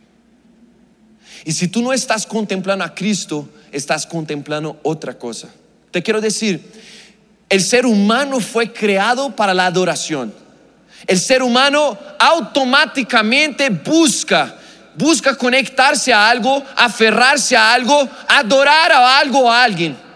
Y 1.46 1.52
si 1.52 1.68
tú 1.68 1.82
no 1.82 1.94
estás 1.94 2.26
contemplando 2.26 2.84
a 2.84 2.94
Cristo, 2.94 3.48
estás 3.72 4.06
contemplando 4.06 4.80
otra 4.84 5.18
cosa. 5.18 5.50
Te 5.92 6.04
quiero 6.04 6.22
decir, 6.22 6.72
el 7.50 7.62
ser 7.62 7.86
humano 7.86 8.40
fue 8.40 8.72
creado 8.72 9.36
para 9.36 9.54
la 9.54 9.66
adoración. 9.66 10.34
El 11.08 11.20
ser 11.20 11.42
humano 11.42 11.98
automáticamente 12.18 13.70
busca, 13.70 14.56
busca 14.96 15.36
conectarse 15.36 16.14
a 16.14 16.30
algo, 16.30 16.64
aferrarse 16.76 17.56
a 17.56 17.74
algo, 17.74 18.08
adorar 18.28 18.92
a 18.92 19.20
algo 19.20 19.40
o 19.40 19.52
a 19.52 19.64
alguien. 19.64 20.10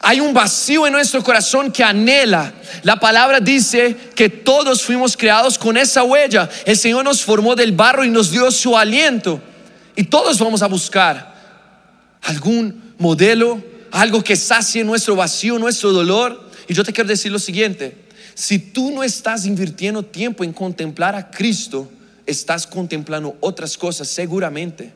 Hay 0.00 0.20
un 0.20 0.32
vacío 0.32 0.86
en 0.86 0.92
nuestro 0.92 1.22
corazón 1.22 1.72
que 1.72 1.82
anhela. 1.82 2.52
La 2.82 2.96
palabra 2.96 3.40
dice 3.40 3.96
que 4.14 4.28
todos 4.28 4.82
fuimos 4.82 5.16
creados 5.16 5.58
con 5.58 5.76
esa 5.76 6.04
huella. 6.04 6.48
El 6.64 6.76
Señor 6.76 7.04
nos 7.04 7.22
formó 7.22 7.56
del 7.56 7.72
barro 7.72 8.04
y 8.04 8.10
nos 8.10 8.30
dio 8.30 8.50
su 8.50 8.76
aliento. 8.76 9.40
Y 9.96 10.04
todos 10.04 10.38
vamos 10.38 10.62
a 10.62 10.68
buscar 10.68 11.34
algún 12.22 12.94
modelo, 12.98 13.62
algo 13.90 14.22
que 14.22 14.36
sacie 14.36 14.84
nuestro 14.84 15.16
vacío, 15.16 15.58
nuestro 15.58 15.92
dolor. 15.92 16.48
Y 16.68 16.74
yo 16.74 16.84
te 16.84 16.92
quiero 16.92 17.08
decir 17.08 17.32
lo 17.32 17.40
siguiente, 17.40 18.07
si 18.38 18.60
tú 18.60 18.92
no 18.92 19.02
estás 19.02 19.46
invirtiendo 19.46 20.04
tiempo 20.04 20.44
en 20.44 20.52
contemplar 20.52 21.16
a 21.16 21.28
Cristo, 21.28 21.90
estás 22.24 22.68
contemplando 22.68 23.36
otras 23.40 23.76
cosas 23.76 24.06
seguramente. 24.06 24.92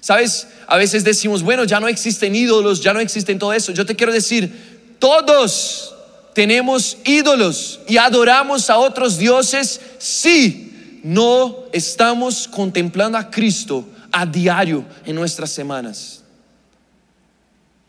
Sabes, 0.00 0.48
a 0.66 0.76
veces 0.76 1.04
decimos, 1.04 1.44
bueno, 1.44 1.62
ya 1.62 1.78
no 1.78 1.86
existen 1.86 2.34
ídolos, 2.34 2.82
ya 2.82 2.92
no 2.92 2.98
existen 2.98 3.38
todo 3.38 3.52
eso. 3.52 3.70
Yo 3.70 3.86
te 3.86 3.94
quiero 3.94 4.12
decir, 4.12 4.96
todos 4.98 5.94
tenemos 6.34 6.98
ídolos 7.04 7.78
y 7.86 7.98
adoramos 7.98 8.68
a 8.68 8.78
otros 8.78 9.16
dioses 9.16 9.80
si 9.98 11.00
no 11.04 11.66
estamos 11.72 12.48
contemplando 12.48 13.16
a 13.16 13.30
Cristo 13.30 13.86
a 14.10 14.26
diario 14.26 14.84
en 15.06 15.14
nuestras 15.14 15.52
semanas. 15.52 16.24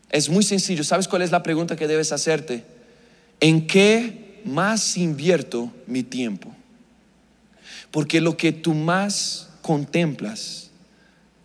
Es 0.08 0.28
muy 0.28 0.44
sencillo. 0.44 0.84
¿Sabes 0.84 1.08
cuál 1.08 1.22
es 1.22 1.32
la 1.32 1.42
pregunta 1.42 1.74
que 1.74 1.88
debes 1.88 2.12
hacerte? 2.12 2.64
¿En 3.40 3.66
qué 3.66 4.24
más 4.46 4.96
invierto 4.96 5.72
mi 5.86 6.02
tiempo? 6.02 6.54
Porque 7.90 8.20
lo 8.20 8.36
que 8.36 8.52
tú 8.52 8.74
más 8.74 9.48
contemplas, 9.62 10.70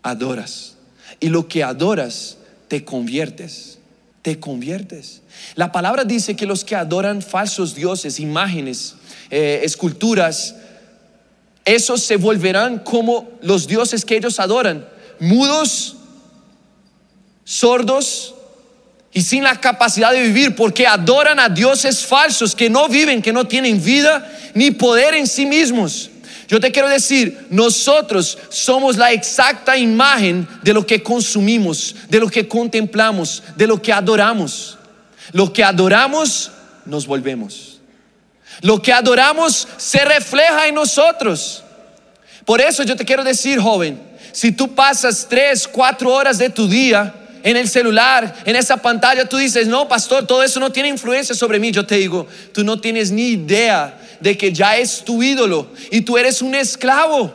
adoras. 0.04 0.76
Y 1.20 1.30
lo 1.30 1.48
que 1.48 1.64
adoras, 1.64 2.38
te 2.68 2.86
conviertes. 2.86 3.80
Te 4.22 4.40
conviertes. 4.40 5.22
La 5.56 5.72
palabra 5.72 6.04
dice 6.04 6.36
que 6.36 6.46
los 6.46 6.64
que 6.64 6.76
adoran 6.76 7.22
falsos 7.22 7.74
dioses, 7.74 8.20
imágenes, 8.20 8.96
eh, 9.32 9.62
esculturas, 9.64 10.56
esos 11.66 12.02
se 12.04 12.18
volverán 12.18 12.80
como 12.80 13.30
los 13.42 13.68
dioses 13.68 14.06
que 14.06 14.18
ellos 14.18 14.40
adoran, 14.40 14.88
mudos, 15.20 15.96
sordos 17.44 18.36
y 19.14 19.22
sin 19.22 19.44
la 19.44 19.60
capacidad 19.60 20.12
de 20.12 20.22
vivir, 20.22 20.56
porque 20.56 20.88
adoran 20.88 21.40
a 21.40 21.50
dioses 21.50 22.06
falsos 22.06 22.56
que 22.56 22.70
no 22.70 22.88
viven, 22.88 23.22
que 23.22 23.34
no 23.34 23.46
tienen 23.46 23.84
vida 23.84 24.32
ni 24.54 24.72
poder 24.72 25.16
en 25.16 25.28
sí 25.28 25.46
mismos. 25.46 26.10
Yo 26.48 26.60
te 26.60 26.72
quiero 26.72 26.90
decir, 26.90 27.48
nosotros 27.50 28.38
somos 28.50 28.98
la 28.98 29.12
exacta 29.12 29.78
imagen 29.78 30.48
de 30.64 30.74
lo 30.74 30.86
que 30.86 31.02
consumimos, 31.02 31.96
de 32.10 32.20
lo 32.20 32.30
que 32.30 32.48
contemplamos, 32.48 33.44
de 33.56 33.68
lo 33.68 33.82
que 33.82 33.94
adoramos. 33.94 34.78
Lo 35.32 35.54
que 35.54 35.64
adoramos, 35.64 36.52
nos 36.86 37.08
volvemos. 37.08 37.80
Lo 38.62 38.82
que 38.82 38.92
adoramos 38.92 39.68
se 39.78 40.04
refleja 40.04 40.68
en 40.68 40.76
nosotros. 40.76 41.64
Por 42.44 42.60
eso 42.60 42.84
yo 42.84 42.96
te 42.96 43.06
quiero 43.06 43.24
decir, 43.24 43.60
joven, 43.60 44.02
si 44.34 44.52
tú 44.52 44.76
pasas 44.76 45.28
tres, 45.30 45.68
cuatro 45.68 46.12
horas 46.12 46.38
de 46.38 46.50
tu 46.50 46.68
día 46.68 47.14
en 47.44 47.58
el 47.58 47.68
celular, 47.68 48.36
en 48.46 48.56
esa 48.56 48.78
pantalla, 48.78 49.28
tú 49.28 49.38
dices, 49.38 49.68
no, 49.68 49.88
pastor, 49.88 50.26
todo 50.26 50.44
eso 50.44 50.60
no 50.60 50.72
tiene 50.72 50.90
influencia 50.90 51.36
sobre 51.36 51.60
mí. 51.60 51.72
Yo 51.72 51.86
te 51.86 51.96
digo, 51.96 52.28
tú 52.54 52.64
no 52.64 52.80
tienes 52.80 53.12
ni 53.12 53.30
idea 53.30 54.00
de 54.20 54.38
que 54.38 54.52
ya 54.52 54.78
es 54.78 55.04
tu 55.04 55.22
ídolo 55.22 55.68
y 55.90 56.02
tú 56.02 56.18
eres 56.18 56.42
un 56.42 56.56
esclavo 56.56 57.34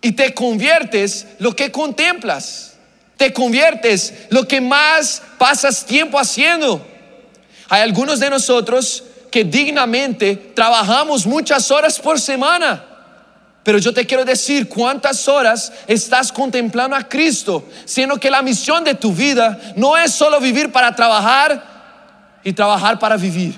y 0.00 0.12
te 0.12 0.34
conviertes 0.34 1.26
lo 1.38 1.54
que 1.54 1.70
contemplas. 1.70 2.74
Te 3.16 3.32
conviertes 3.32 4.14
lo 4.30 4.46
que 4.46 4.60
más 4.60 5.22
pasas 5.38 5.84
tiempo 5.84 6.18
haciendo. 6.18 6.86
Hay 7.68 7.82
algunos 7.82 8.20
de 8.20 8.30
nosotros 8.30 9.04
que 9.30 9.44
dignamente 9.44 10.36
trabajamos 10.54 11.26
muchas 11.26 11.70
horas 11.70 11.98
por 11.98 12.20
semana 12.20 12.87
pero 13.68 13.76
yo 13.76 13.92
te 13.92 14.06
quiero 14.06 14.24
decir 14.24 14.66
cuántas 14.66 15.28
horas 15.28 15.70
estás 15.86 16.32
contemplando 16.32 16.96
a 16.96 17.06
Cristo, 17.06 17.68
siendo 17.84 18.16
que 18.16 18.30
la 18.30 18.40
misión 18.40 18.82
de 18.82 18.94
tu 18.94 19.12
vida 19.12 19.60
no 19.76 19.94
es 19.94 20.10
solo 20.10 20.40
vivir 20.40 20.72
para 20.72 20.96
trabajar 20.96 22.40
y 22.42 22.54
trabajar 22.54 22.98
para 22.98 23.18
vivir. 23.18 23.56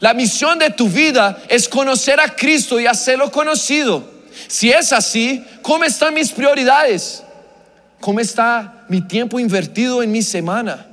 La 0.00 0.12
misión 0.12 0.58
de 0.58 0.70
tu 0.70 0.88
vida 0.88 1.38
es 1.48 1.68
conocer 1.68 2.18
a 2.18 2.34
Cristo 2.34 2.80
y 2.80 2.88
hacerlo 2.88 3.30
conocido. 3.30 4.02
Si 4.48 4.72
es 4.72 4.92
así, 4.92 5.46
¿cómo 5.62 5.84
están 5.84 6.14
mis 6.14 6.32
prioridades? 6.32 7.22
¿Cómo 8.00 8.18
está 8.18 8.84
mi 8.88 9.02
tiempo 9.02 9.38
invertido 9.38 10.02
en 10.02 10.10
mi 10.10 10.22
semana? 10.22 10.84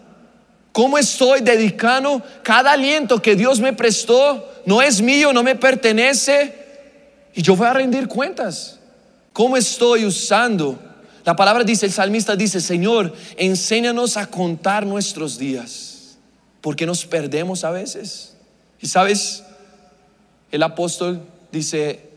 ¿Cómo 0.71 0.99
estoy 0.99 1.41
dedicando 1.41 2.21
cada 2.43 2.73
aliento 2.73 3.23
que 3.23 3.35
Dios 3.35 3.59
me 3.59 3.73
prestó? 3.73 4.53
No 4.67 4.83
es 4.83 5.01
mío, 5.01 5.33
no 5.33 5.41
me 5.41 5.55
pertenece 5.55 6.60
y 7.33 7.41
yo 7.41 7.55
voy 7.55 7.67
a 7.67 7.73
rendir 7.73 8.07
cuentas. 8.07 8.79
¿Cómo 9.33 9.57
estoy 9.57 10.05
usando? 10.05 10.77
La 11.23 11.35
palabra 11.35 11.63
dice, 11.63 11.85
el 11.85 11.91
salmista 11.91 12.35
dice, 12.35 12.59
Señor, 12.59 13.13
enséñanos 13.37 14.17
a 14.17 14.27
contar 14.27 14.85
nuestros 14.85 15.37
días, 15.37 16.17
porque 16.61 16.85
nos 16.85 17.05
perdemos 17.05 17.63
a 17.63 17.71
veces. 17.71 18.35
Y 18.81 18.87
sabes, 18.87 19.43
el 20.51 20.63
apóstol 20.63 21.21
dice, 21.51 22.09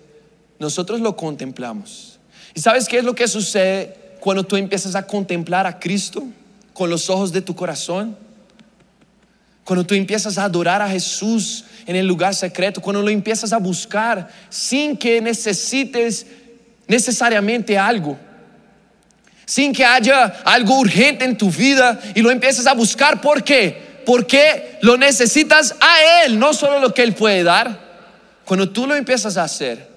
nosotros 0.59 1.01
lo 1.01 1.17
contemplamos. 1.17 2.19
¿Y 2.55 2.61
sabes 2.61 2.89
qué 2.89 2.99
es 2.99 3.05
lo 3.05 3.15
que 3.15 3.29
sucede 3.29 3.97
cuando 4.21 4.45
tú 4.45 4.57
empiezas 4.57 4.95
a 4.95 5.07
contemplar 5.07 5.67
a 5.67 5.79
Cristo 5.79 6.25
con 6.73 6.89
los 6.89 7.11
ojos 7.11 7.33
de 7.33 7.43
tu 7.43 7.55
corazón? 7.55 8.17
Cuando 9.65 9.85
tú 9.85 9.95
empiezas 9.95 10.39
a 10.39 10.45
adorar 10.45 10.83
a 10.83 10.89
Jesús 10.89 11.65
en 11.87 11.97
el 11.97 12.07
lugar 12.07 12.35
secreto, 12.35 12.81
cuando 12.81 13.03
lo 13.03 13.11
empiezas 13.11 13.53
a 13.53 13.59
buscar 13.59 14.29
sin 14.49 14.97
que 14.97 15.21
necesites 15.21 16.27
necesariamente 16.87 17.79
algo, 17.79 18.19
sin 19.45 19.73
que 19.73 19.85
haya 19.85 20.25
algo 20.45 20.79
urgente 20.79 21.25
en 21.25 21.37
tu 21.37 21.51
vida 21.51 22.01
y 22.15 22.23
lo 22.23 22.31
empiezas 22.31 22.67
a 22.67 22.75
buscar, 22.75 23.21
¿por 23.21 23.45
qué? 23.45 24.01
Porque 24.07 24.79
lo 24.83 24.97
necesitas 24.97 25.75
a 25.81 26.25
Él, 26.25 26.39
no 26.39 26.55
solo 26.55 26.79
lo 26.79 26.93
que 26.95 27.03
Él 27.03 27.15
puede 27.15 27.43
dar. 27.43 27.83
Cuando 28.45 28.69
tú 28.71 28.87
lo 28.87 28.95
empiezas 28.95 29.37
a 29.37 29.45
hacer, 29.45 29.89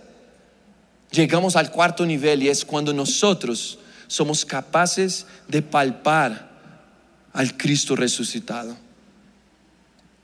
llegamos 1.12 1.56
al 1.56 1.72
cuarto 1.72 2.06
nivel 2.06 2.44
y 2.44 2.50
es 2.50 2.64
cuando 2.64 2.94
nosotros 2.94 3.80
somos 4.08 4.46
capaces 4.46 5.26
de 5.48 5.62
palpar 5.62 6.48
al 7.34 7.56
Cristo 7.56 7.96
resucitado. 7.96 8.76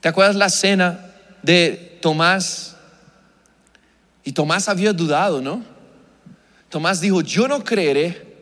¿Te 0.00 0.08
acuerdas 0.08 0.36
la 0.36 0.50
cena 0.50 1.13
de 1.44 1.98
Tomás? 2.00 2.76
Y 4.24 4.32
Tomás 4.32 4.68
había 4.68 4.92
dudado, 4.92 5.42
¿no? 5.42 5.62
Tomás 6.70 7.00
dijo, 7.00 7.20
yo 7.20 7.46
no 7.46 7.62
creeré 7.62 8.34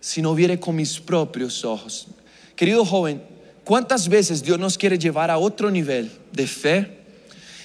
si 0.00 0.20
no 0.20 0.34
viere 0.34 0.58
con 0.58 0.76
mis 0.76 0.98
propios 0.98 1.64
ojos. 1.64 2.08
Querido 2.56 2.84
joven, 2.84 3.22
¿cuántas 3.64 4.08
veces 4.08 4.42
Dios 4.42 4.58
nos 4.58 4.76
quiere 4.76 4.98
llevar 4.98 5.30
a 5.30 5.38
otro 5.38 5.70
nivel 5.70 6.10
de 6.32 6.46
fe 6.46 6.98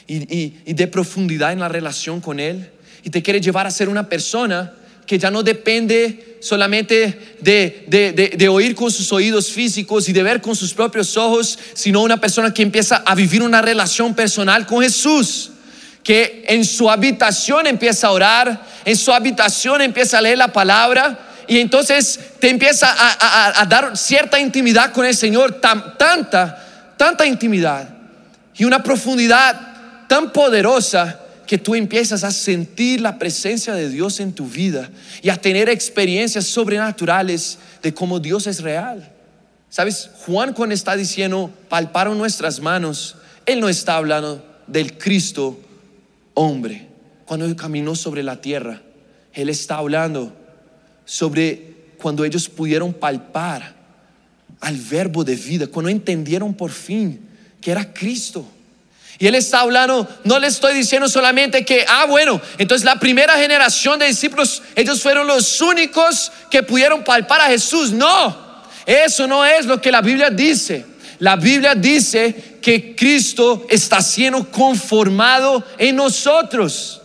y, 0.08 0.74
de 0.74 0.88
profundidad 0.88 1.52
en 1.52 1.60
la 1.60 1.68
relación 1.68 2.22
con 2.22 2.40
Él? 2.40 2.70
Y 3.04 3.10
te 3.10 3.24
quiere 3.24 3.42
llevar 3.42 3.66
a 3.66 3.72
ser 3.72 3.90
una 3.90 4.08
persona 4.08 4.74
que 5.08 5.18
ya 5.18 5.32
no 5.32 5.42
depende 5.42 6.38
solamente 6.42 7.38
de, 7.40 8.48
oír 8.50 8.76
con 8.76 8.92
sus 8.92 9.12
oídos 9.14 9.52
físicos 9.52 10.08
y 10.10 10.14
de 10.14 10.22
ver 10.22 10.42
con 10.42 10.56
sus 10.56 10.74
propios 10.74 11.16
ojos, 11.18 11.58
sino 11.74 12.04
una 12.04 12.18
persona 12.18 12.54
que 12.54 12.62
empieza 12.62 12.98
a 13.06 13.16
vivir 13.16 13.42
una 13.42 13.62
relación 13.62 14.14
personal 14.14 14.66
con 14.66 14.84
Jesús, 14.84 15.52
que 16.04 16.44
en 16.48 16.64
su 16.66 16.92
habitación 16.92 17.68
empieza 17.68 18.08
a 18.08 18.12
orar, 18.12 18.66
en 18.86 18.96
su 18.96 19.12
habitación 19.12 19.82
empieza 19.82 20.18
a 20.18 20.22
leer 20.22 20.38
la 20.38 20.52
palabra 20.52 21.18
y 21.48 21.60
entonces 21.60 22.20
te 22.40 22.50
empieza 22.50 22.94
a, 22.94 23.66
dar 23.66 23.98
cierta 23.98 24.40
intimidad 24.40 24.92
con 24.92 25.06
el 25.06 25.16
Señor, 25.16 25.62
tanta, 25.62 26.96
tanta 26.98 27.26
intimidad 27.26 27.90
y 28.58 28.66
una 28.66 28.84
profundidad 28.84 30.06
tan 30.08 30.32
poderosa 30.32 31.22
que 31.48 31.58
tú 31.58 31.74
empiezas 31.74 32.24
a 32.24 32.32
sentir 32.32 33.02
la 33.02 33.18
presencia 33.18 33.74
de 33.74 33.90
Dios 33.90 34.20
en 34.20 34.34
tu 34.34 34.48
vida 34.48 34.90
y 35.22 35.30
a 35.30 35.38
tener 35.38 35.70
experiencias 35.70 36.46
sobrenaturales 36.46 37.58
de 37.82 37.94
cómo 37.94 38.20
Dios 38.20 38.46
es 38.48 38.62
real. 38.62 39.12
¿Sabes? 39.70 40.12
Juan 40.26 40.54
cuando 40.54 40.76
está 40.76 40.96
diciendo 40.96 41.52
palparon 41.70 42.18
nuestras 42.18 42.60
manos, 42.60 43.16
él 43.46 43.60
no 43.60 43.70
está 43.70 43.96
hablando 43.96 44.46
del 44.68 44.98
Cristo 44.98 45.60
hombre. 46.34 46.88
Cuando 47.26 47.46
él 47.46 47.56
caminó 47.56 47.96
sobre 47.96 48.24
la 48.24 48.40
tierra, 48.40 48.82
él 49.34 49.50
está 49.50 49.78
hablando 49.78 50.34
sobre 51.06 51.76
cuando 51.98 52.26
ellos 52.26 52.48
pudieron 52.50 52.94
palpar 52.94 53.76
al 54.60 54.76
verbo 54.78 55.24
de 55.24 55.36
vida, 55.36 55.68
cuando 55.68 55.90
entendieron 55.90 56.54
por 56.54 56.72
fin 56.72 57.22
que 57.62 57.72
era 57.72 57.94
Cristo. 57.94 58.46
Y 59.20 59.28
él 59.28 59.36
está 59.36 59.62
hablando, 59.62 60.08
no 60.24 60.38
le 60.38 60.48
estoy 60.48 60.76
diciendo 60.76 61.10
solamente 61.10 61.66
que, 61.66 61.86
ah, 61.88 62.06
bueno, 62.06 62.40
entonces 62.58 62.86
la 62.86 63.00
primera 63.00 63.36
generación 63.36 63.98
de 63.98 64.06
discípulos, 64.06 64.62
ellos 64.76 65.02
fueron 65.02 65.26
los 65.26 65.60
únicos 65.60 66.32
que 66.52 66.62
pudieron 66.62 67.04
palpar 67.04 67.42
a 67.42 67.48
Jesús. 67.48 67.92
No, 67.92 68.38
eso 68.86 69.28
no 69.28 69.44
es 69.44 69.66
lo 69.66 69.82
que 69.82 69.92
la 69.92 70.02
Biblia 70.02 70.30
dice. 70.30 70.86
La 71.20 71.36
Biblia 71.36 71.74
dice 71.74 72.60
que 72.62 72.96
Cristo 72.96 73.66
está 73.70 74.02
siendo 74.02 74.52
conformado 74.52 75.64
en 75.80 75.96
nosotros. 75.96 77.02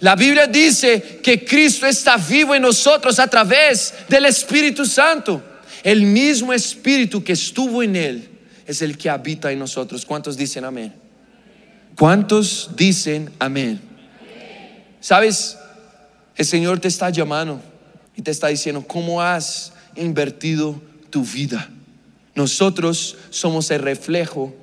La 0.00 0.14
Biblia 0.14 0.46
dice 0.46 1.20
que 1.22 1.42
Cristo 1.44 1.86
está 1.86 2.18
vivo 2.18 2.54
en 2.54 2.62
nosotros 2.62 3.18
a 3.18 3.28
través 3.28 3.94
del 4.08 4.26
Espíritu 4.26 4.84
Santo. 4.84 5.42
El 5.82 6.02
mismo 6.02 6.52
Espíritu 6.52 7.24
que 7.24 7.32
estuvo 7.32 7.82
en 7.82 7.96
Él 7.96 8.28
es 8.66 8.82
el 8.82 8.98
que 8.98 9.08
habita 9.08 9.50
en 9.50 9.58
nosotros. 9.58 10.04
¿Cuántos 10.04 10.36
dicen 10.36 10.64
amén? 10.64 11.05
¿Cuántos 11.96 12.70
dicen 12.76 13.30
amén? 13.38 13.80
¿Sabes? 15.00 15.56
El 16.36 16.44
Señor 16.44 16.78
te 16.78 16.88
está 16.88 17.08
llamando 17.08 17.60
y 18.14 18.22
te 18.22 18.30
está 18.30 18.48
diciendo, 18.48 18.84
¿cómo 18.86 19.22
has 19.22 19.72
invertido 19.94 20.80
tu 21.08 21.24
vida? 21.24 21.70
Nosotros 22.34 23.16
somos 23.30 23.70
el 23.70 23.80
reflejo 23.80 24.54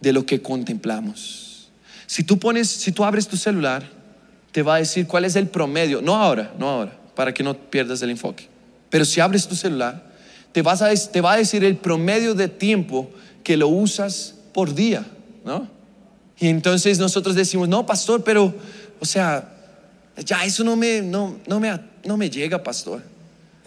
de 0.00 0.14
lo 0.14 0.24
que 0.24 0.40
contemplamos. 0.40 1.68
Si 2.06 2.22
tú 2.24 2.38
pones, 2.38 2.68
si 2.68 2.90
tú 2.90 3.04
abres 3.04 3.28
tu 3.28 3.36
celular, 3.36 3.86
te 4.50 4.62
va 4.62 4.76
a 4.76 4.78
decir 4.78 5.06
cuál 5.06 5.26
es 5.26 5.36
el 5.36 5.48
promedio, 5.48 6.00
no 6.00 6.16
ahora, 6.16 6.54
no 6.58 6.70
ahora, 6.70 6.98
para 7.14 7.34
que 7.34 7.42
no 7.42 7.54
pierdas 7.54 8.00
el 8.00 8.08
enfoque. 8.08 8.48
Pero 8.88 9.04
si 9.04 9.20
abres 9.20 9.46
tu 9.46 9.54
celular, 9.54 10.02
te, 10.52 10.62
vas 10.62 10.80
a, 10.80 10.94
te 10.94 11.20
va 11.20 11.34
a 11.34 11.36
decir 11.36 11.64
el 11.64 11.76
promedio 11.76 12.34
de 12.34 12.48
tiempo 12.48 13.10
que 13.44 13.58
lo 13.58 13.68
usas 13.68 14.36
por 14.54 14.74
día, 14.74 15.04
¿no? 15.44 15.77
Y 16.40 16.48
entonces 16.48 16.98
nosotros 16.98 17.34
decimos, 17.34 17.68
no, 17.68 17.84
pastor, 17.84 18.22
pero, 18.22 18.54
o 19.00 19.04
sea, 19.04 19.52
ya 20.24 20.44
eso 20.44 20.64
no 20.64 20.76
me, 20.76 21.02
no, 21.02 21.38
no 21.46 21.60
me, 21.60 21.78
no 22.04 22.16
me 22.16 22.30
llega, 22.30 22.62
pastor. 22.62 23.02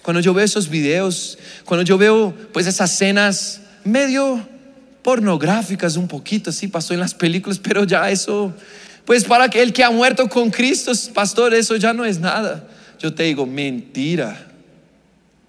Cuando 0.01 0.19
yo 0.21 0.33
veo 0.33 0.45
esos 0.45 0.69
videos, 0.69 1.37
cuando 1.65 1.83
yo 1.83 1.97
veo 1.97 2.33
pues 2.51 2.65
esas 2.67 2.91
escenas 2.93 3.61
medio 3.83 4.47
pornográficas 5.03 5.95
un 5.95 6.07
poquito, 6.07 6.49
así 6.49 6.67
pasó 6.67 6.93
en 6.93 6.99
las 6.99 7.13
películas, 7.13 7.59
pero 7.63 7.83
ya 7.83 8.09
eso, 8.09 8.53
pues 9.05 9.25
para 9.25 9.45
el 9.45 9.73
que 9.73 9.83
ha 9.83 9.91
muerto 9.91 10.27
con 10.29 10.49
Cristo, 10.49 10.91
pastor, 11.13 11.53
eso 11.53 11.75
ya 11.75 11.93
no 11.93 12.05
es 12.05 12.19
nada. 12.19 12.67
Yo 12.99 13.13
te 13.13 13.23
digo, 13.23 13.45
mentira, 13.45 14.47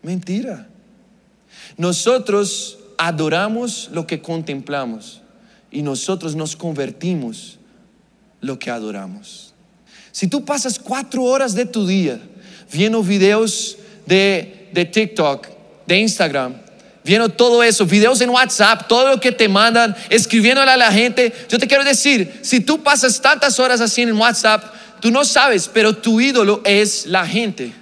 mentira. 0.02 0.66
Nosotros 1.76 2.78
adoramos 2.98 3.90
lo 3.92 4.06
que 4.06 4.20
contemplamos 4.20 5.21
y 5.72 5.82
nosotros 5.82 6.36
nos 6.36 6.54
convertimos 6.54 7.58
lo 8.40 8.58
que 8.58 8.70
adoramos. 8.70 9.54
Si 10.12 10.28
tú 10.28 10.44
pasas 10.44 10.78
cuatro 10.78 11.24
horas 11.24 11.54
de 11.54 11.64
tu 11.64 11.86
día 11.86 12.20
viendo 12.70 13.02
videos 13.02 13.78
de, 14.06 14.70
TikTok, 14.92 15.48
de 15.86 15.98
Instagram, 15.98 16.54
viendo 17.02 17.30
todo 17.30 17.62
eso, 17.62 17.86
videos 17.86 18.20
en 18.20 18.30
WhatsApp, 18.30 18.86
todo 18.86 19.08
lo 19.08 19.20
que 19.20 19.32
te 19.32 19.48
mandan, 19.48 19.96
escribiéndole 20.10 20.70
a 20.70 20.76
la 20.76 20.92
gente. 20.92 21.32
Yo 21.48 21.58
te 21.58 21.66
quiero 21.66 21.84
decir, 21.84 22.40
si 22.42 22.60
tú 22.60 22.82
pasas 22.82 23.20
tantas 23.20 23.58
horas 23.58 23.80
así 23.80 24.02
en 24.02 24.12
WhatsApp, 24.12 24.64
tú 25.00 25.10
no 25.10 25.24
sabes, 25.24 25.68
pero 25.72 25.96
tu 25.96 26.20
ídolo 26.20 26.60
es 26.64 27.06
la 27.06 27.26
gente. 27.26 27.72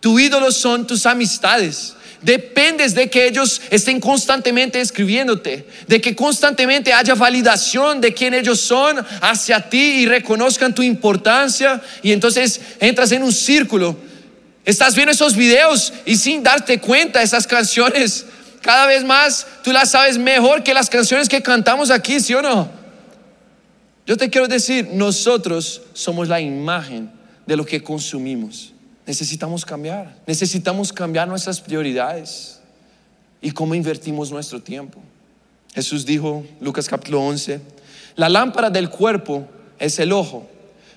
Tu 0.00 0.18
ídolo 0.18 0.52
son 0.52 0.86
tus 0.86 1.06
amistades. 1.06 1.95
Dependes 2.26 2.92
de 2.92 3.08
que 3.08 3.28
ellos 3.28 3.62
estén 3.70 4.00
constantemente 4.00 4.80
escribiéndote, 4.80 5.64
de 5.86 6.00
que 6.00 6.16
constantemente 6.16 6.92
haya 6.92 7.14
validación 7.14 8.00
de 8.00 8.12
quién 8.12 8.34
ellos 8.34 8.58
son 8.60 8.98
hacia 9.20 9.70
ti 9.70 10.02
y 10.02 10.06
reconozcan 10.06 10.74
tu 10.74 10.82
importancia. 10.82 11.80
Y 12.02 12.10
entonces 12.10 12.60
entras 12.80 13.12
en 13.12 13.22
un 13.22 13.32
círculo 13.32 13.96
Estás 14.66 14.96
viendo 14.96 15.12
esos 15.12 15.36
videos 15.36 15.92
y 16.04 16.16
sin 16.16 16.42
darte 16.42 16.80
cuenta, 16.80 17.22
esas 17.22 17.46
canciones, 17.46 18.26
cada 18.60 18.86
vez 18.86 19.04
más 19.04 19.46
tú 19.62 19.70
las 19.70 19.92
sabes 19.92 20.18
mejor 20.18 20.64
que 20.64 20.74
las 20.74 20.90
canciones 20.90 21.28
que 21.28 21.40
cantamos 21.40 21.92
aquí, 21.92 22.18
¿sí 22.18 22.34
o 22.34 22.42
no? 22.42 22.68
Yo 24.04 24.16
te 24.16 24.28
quiero 24.28 24.48
decir, 24.48 24.88
nosotros 24.92 25.82
somos 25.92 26.26
la 26.26 26.40
imagen 26.40 27.08
de 27.46 27.56
lo 27.56 27.64
que 27.64 27.80
consumimos. 27.80 28.72
Necesitamos 29.06 29.64
cambiar, 29.64 30.20
necesitamos 30.26 30.92
cambiar 30.92 31.28
nuestras 31.28 31.60
prioridades 31.60 32.60
y 33.40 33.52
cómo 33.52 33.74
invertimos 33.74 34.30
nuestro 34.30 34.60
tiempo. 34.60 35.00
Jesús 35.74 36.04
dijo, 36.04 36.44
Lucas 36.60 36.88
capítulo 36.88 37.20
11, 37.22 37.60
la 38.16 38.28
lámpara 38.28 38.70
del 38.70 38.90
cuerpo 38.90 39.46
es 39.78 39.98
el 39.98 40.12
ojo. 40.12 40.48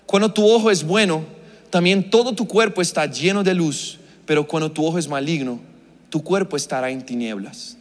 Cuando 0.05 0.33
tu 0.33 0.49
ojo 0.49 0.71
es 0.71 0.83
bueno, 0.83 1.23
también 1.69 2.09
todo 2.09 2.33
tu 2.33 2.47
cuerpo 2.47 2.81
está 2.81 3.05
lleno 3.05 3.43
de 3.43 3.53
luz, 3.53 3.99
pero 4.25 4.47
cuando 4.47 4.71
tu 4.71 4.85
ojo 4.85 4.97
es 4.97 5.07
maligno, 5.07 5.59
tu 6.09 6.23
cuerpo 6.23 6.57
estará 6.57 6.89
en 6.89 7.05
tinieblas. 7.05 7.77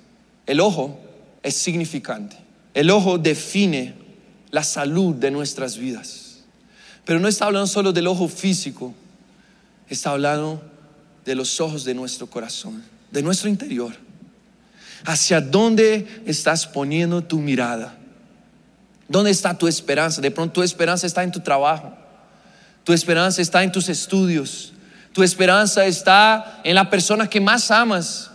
El 0.47 0.61
ojo 0.61 0.99
es 1.43 1.55
significante. 1.55 2.37
El 2.75 2.91
ojo 2.91 3.17
define 3.17 3.95
la 4.51 4.63
salud 4.63 5.15
de 5.15 5.31
nuestras 5.31 5.79
vidas. 5.79 6.41
Pero 7.05 7.21
no 7.21 7.29
está 7.29 7.47
hablando 7.47 7.67
solo 7.67 7.93
del 7.93 8.07
ojo 8.07 8.29
físico, 8.29 8.93
está 9.89 10.11
hablando 10.11 10.63
de 11.25 11.35
los 11.35 11.61
ojos 11.61 11.85
de 11.85 11.95
nuestro 11.95 12.27
corazón, 12.27 12.83
de 13.11 13.23
nuestro 13.23 13.49
interior. 13.49 13.95
¿Hacia 15.05 15.41
dónde 15.41 16.23
estás 16.27 16.67
poniendo 16.67 17.23
tu 17.23 17.39
mirada? 17.39 17.97
¿Dónde 19.09 19.31
está 19.31 19.57
tu 19.57 19.69
esperanza? 19.69 20.21
De 20.21 20.31
pronto 20.31 20.55
tu 20.55 20.63
esperanza 20.63 21.07
está 21.07 21.23
en 21.23 21.33
tu 21.33 21.41
trabajo. 21.41 21.97
Tu 22.85 22.93
esperanza 22.93 23.41
está 23.41 23.63
en 23.63 23.73
tus 23.73 23.89
estudios. 23.89 24.73
Tu 25.13 25.23
esperanza 25.23 25.87
está 25.87 26.61
en 26.65 26.75
la 26.75 26.91
persona 26.91 27.29
que 27.29 27.41
más 27.41 27.71
amas. 27.71 28.31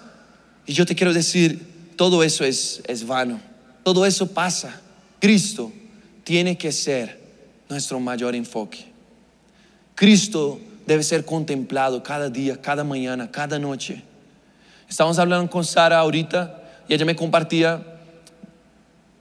Y 0.65 0.73
yo 0.73 0.85
te 0.85 0.95
quiero 0.95 1.13
decir, 1.13 1.93
todo 1.95 2.23
eso 2.23 2.43
es, 2.43 2.81
es 2.87 3.05
vano. 3.05 3.39
Todo 3.83 4.05
eso 4.05 4.27
pasa. 4.27 4.79
Cristo 5.19 5.71
tiene 6.23 6.57
que 6.57 6.71
ser 6.71 7.21
nuestro 7.69 7.99
mayor 7.99 8.35
enfoque. 8.35 8.85
Cristo 9.95 10.59
debe 10.85 11.03
ser 11.03 11.25
contemplado 11.25 12.03
cada 12.03 12.29
día, 12.29 12.61
cada 12.61 12.83
mañana, 12.83 13.29
cada 13.31 13.59
noche. 13.59 14.03
Estamos 14.89 15.17
hablando 15.19 15.49
con 15.49 15.63
Sara 15.63 15.99
ahorita 15.99 16.61
y 16.87 16.93
ella 16.93 17.05
me 17.05 17.15
compartía 17.15 17.81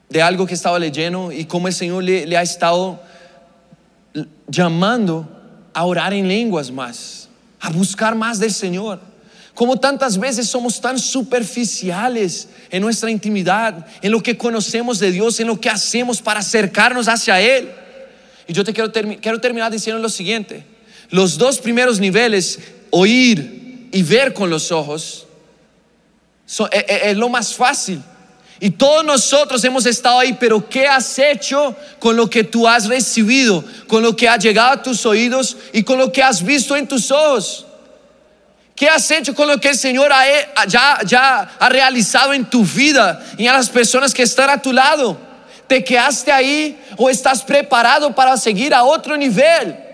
de 0.09 0.20
algo 0.20 0.46
que 0.46 0.55
estaba 0.55 0.79
leyendo 0.79 1.33
y 1.33 1.44
cómo 1.44 1.68
el 1.68 1.75
Señor 1.75 2.03
le, 2.05 2.27
le 2.27 2.37
ha 2.37 2.42
estado 2.42 3.01
llamando 4.46 5.29
a 5.72 5.85
orar 5.85 6.12
en 6.12 6.29
lenguas 6.29 6.70
más, 6.70 7.29
a 7.61 7.70
buscar 7.70 8.14
más 8.14 8.38
del 8.38 8.53
Señor. 8.53 9.01
Como 9.55 9.79
tantas 9.79 10.18
veces 10.18 10.48
somos 10.48 10.81
tan 10.81 10.98
superficiales 10.98 12.48
en 12.70 12.83
nuestra 12.83 13.11
intimidad, 13.11 13.87
en 14.01 14.11
lo 14.11 14.22
que 14.22 14.37
conocemos 14.37 14.98
de 14.98 15.11
Dios, 15.12 15.38
en 15.40 15.46
lo 15.46 15.61
que 15.61 15.68
hacemos 15.68 16.22
para 16.22 16.40
acercarnos 16.40 17.07
hacia 17.07 17.40
Él. 17.40 17.70
Y 18.46 18.53
yo 18.53 18.64
te 18.64 18.72
quiero, 18.72 18.90
quiero 18.90 19.40
terminar 19.40 19.70
diciendo 19.70 20.01
lo 20.01 20.09
siguiente. 20.09 20.71
Los 21.12 21.37
dos 21.37 21.59
primeros 21.59 22.01
niveles, 22.01 22.59
oír 22.88 23.88
y 23.92 24.03
ver 24.03 24.33
con 24.33 24.48
los 24.48 24.72
ojos, 24.72 25.27
e, 26.72 26.79
e, 26.79 27.11
es 27.11 27.16
lo 27.18 27.29
más 27.29 27.55
fácil. 27.55 28.03
Y 28.59 28.70
todos 28.70 29.05
nosotros 29.05 29.62
hemos 29.62 29.85
estado 29.85 30.20
ahí, 30.20 30.33
pero 30.33 30.66
¿qué 30.70 30.87
has 30.88 31.18
hecho 31.18 31.77
con 31.98 32.16
lo 32.16 32.31
que 32.31 32.44
tú 32.44 32.66
has 32.66 32.87
recibido, 32.87 33.62
con 33.87 34.03
lo 34.03 34.16
que 34.16 34.27
ha 34.27 34.38
llegado 34.38 34.72
a 34.72 34.83
tus 34.83 35.05
oídos 35.05 35.55
y 35.75 35.83
con 35.83 35.98
lo 35.98 36.11
que 36.11 36.22
has 36.22 36.42
visto 36.42 36.75
en 36.75 36.88
tus 36.88 37.11
ojos? 37.11 37.66
¿Qué 38.75 38.88
has 38.88 39.11
hecho 39.11 39.35
con 39.35 39.48
lo 39.48 39.61
que 39.61 39.68
el 39.68 39.77
Señor 39.77 40.11
ya, 40.66 40.98
ya 41.05 41.40
ha 41.59 41.68
realizado 41.68 42.33
en 42.33 42.48
tu 42.48 42.64
vida 42.64 43.22
y 43.37 43.46
a 43.46 43.53
las 43.53 43.68
personas 43.68 44.14
que 44.14 44.22
están 44.22 44.48
a 44.48 44.62
tu 44.62 44.72
lado? 44.72 45.18
¿Te 45.66 45.85
quedaste 45.85 46.33
ahí 46.33 46.83
o 46.96 47.11
estás 47.11 47.42
preparado 47.42 48.14
para 48.14 48.35
seguir 48.38 48.72
a 48.72 48.83
otro 48.83 49.14
nivel? 49.14 49.91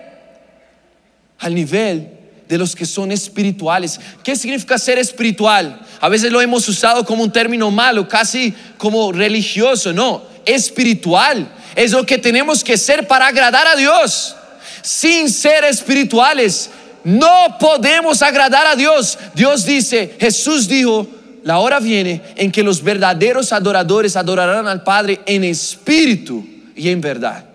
Al 1.39 1.55
nivel 1.55 2.19
de 2.49 2.57
los 2.57 2.75
que 2.75 2.85
son 2.85 3.11
espirituales. 3.11 3.99
¿Qué 4.23 4.35
significa 4.35 4.77
ser 4.79 4.97
espiritual? 4.97 5.79
A 6.01 6.09
veces 6.09 6.31
lo 6.31 6.41
hemos 6.41 6.67
usado 6.67 7.05
como 7.05 7.23
un 7.23 7.31
término 7.31 7.69
malo, 7.69 8.07
casi 8.07 8.53
como 8.77 9.11
religioso. 9.11 9.93
No, 9.93 10.23
espiritual 10.45 11.47
es 11.75 11.91
lo 11.91 12.05
que 12.05 12.17
tenemos 12.17 12.63
que 12.63 12.75
ser 12.75 13.07
para 13.07 13.27
agradar 13.27 13.67
a 13.67 13.75
Dios. 13.75 14.35
Sin 14.81 15.29
ser 15.29 15.63
espirituales, 15.63 16.71
no 17.03 17.57
podemos 17.59 18.21
agradar 18.23 18.65
a 18.65 18.75
Dios. 18.75 19.17
Dios 19.35 19.63
dice, 19.63 20.15
Jesús 20.19 20.67
dijo, 20.67 21.07
la 21.43 21.59
hora 21.59 21.79
viene 21.79 22.21
en 22.35 22.51
que 22.51 22.63
los 22.63 22.83
verdaderos 22.83 23.53
adoradores 23.53 24.15
adorarán 24.15 24.67
al 24.67 24.83
Padre 24.83 25.21
en 25.27 25.43
espíritu 25.43 26.43
y 26.75 26.89
en 26.89 26.99
verdad. 26.99 27.45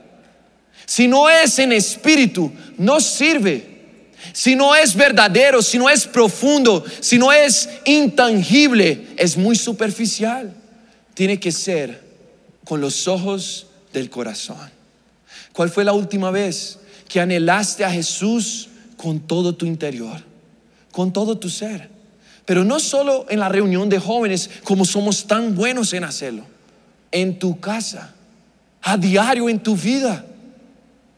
Si 0.86 1.08
no 1.08 1.28
es 1.28 1.58
en 1.58 1.72
espíritu, 1.72 2.52
no 2.78 3.00
sirve 3.00 3.73
si 4.32 4.56
no 4.56 4.74
es 4.74 4.94
verdadero, 4.94 5.62
si 5.62 5.78
no 5.78 5.90
es 5.90 6.06
profundo, 6.06 6.84
si 7.00 7.18
no 7.18 7.32
es 7.32 7.68
intangible, 7.84 9.08
es 9.16 9.36
muy 9.36 9.56
superficial. 9.56 10.52
Tiene 11.14 11.38
que 11.38 11.52
ser 11.52 12.02
con 12.64 12.80
los 12.80 13.06
ojos 13.06 13.66
del 13.92 14.10
corazón. 14.10 14.70
¿Cuál 15.52 15.70
fue 15.70 15.84
la 15.84 15.92
última 15.92 16.30
vez 16.30 16.78
que 17.08 17.20
anhelaste 17.20 17.84
a 17.84 17.90
Jesús 17.90 18.68
con 18.96 19.20
todo 19.20 19.54
tu 19.54 19.66
interior, 19.66 20.20
con 20.90 21.12
todo 21.12 21.38
tu 21.38 21.48
ser? 21.48 21.90
Pero 22.44 22.64
no 22.64 22.80
solo 22.80 23.26
en 23.28 23.40
la 23.40 23.48
reunión 23.48 23.88
de 23.88 23.98
jóvenes, 23.98 24.50
como 24.64 24.84
somos 24.84 25.26
tan 25.26 25.54
buenos 25.54 25.92
en 25.92 26.04
hacerlo. 26.04 26.44
en 27.12 27.38
tu 27.38 27.60
casa, 27.60 28.12
a 28.82 28.96
diario 28.96 29.48
en 29.48 29.60
tu 29.60 29.76
vida. 29.76 30.26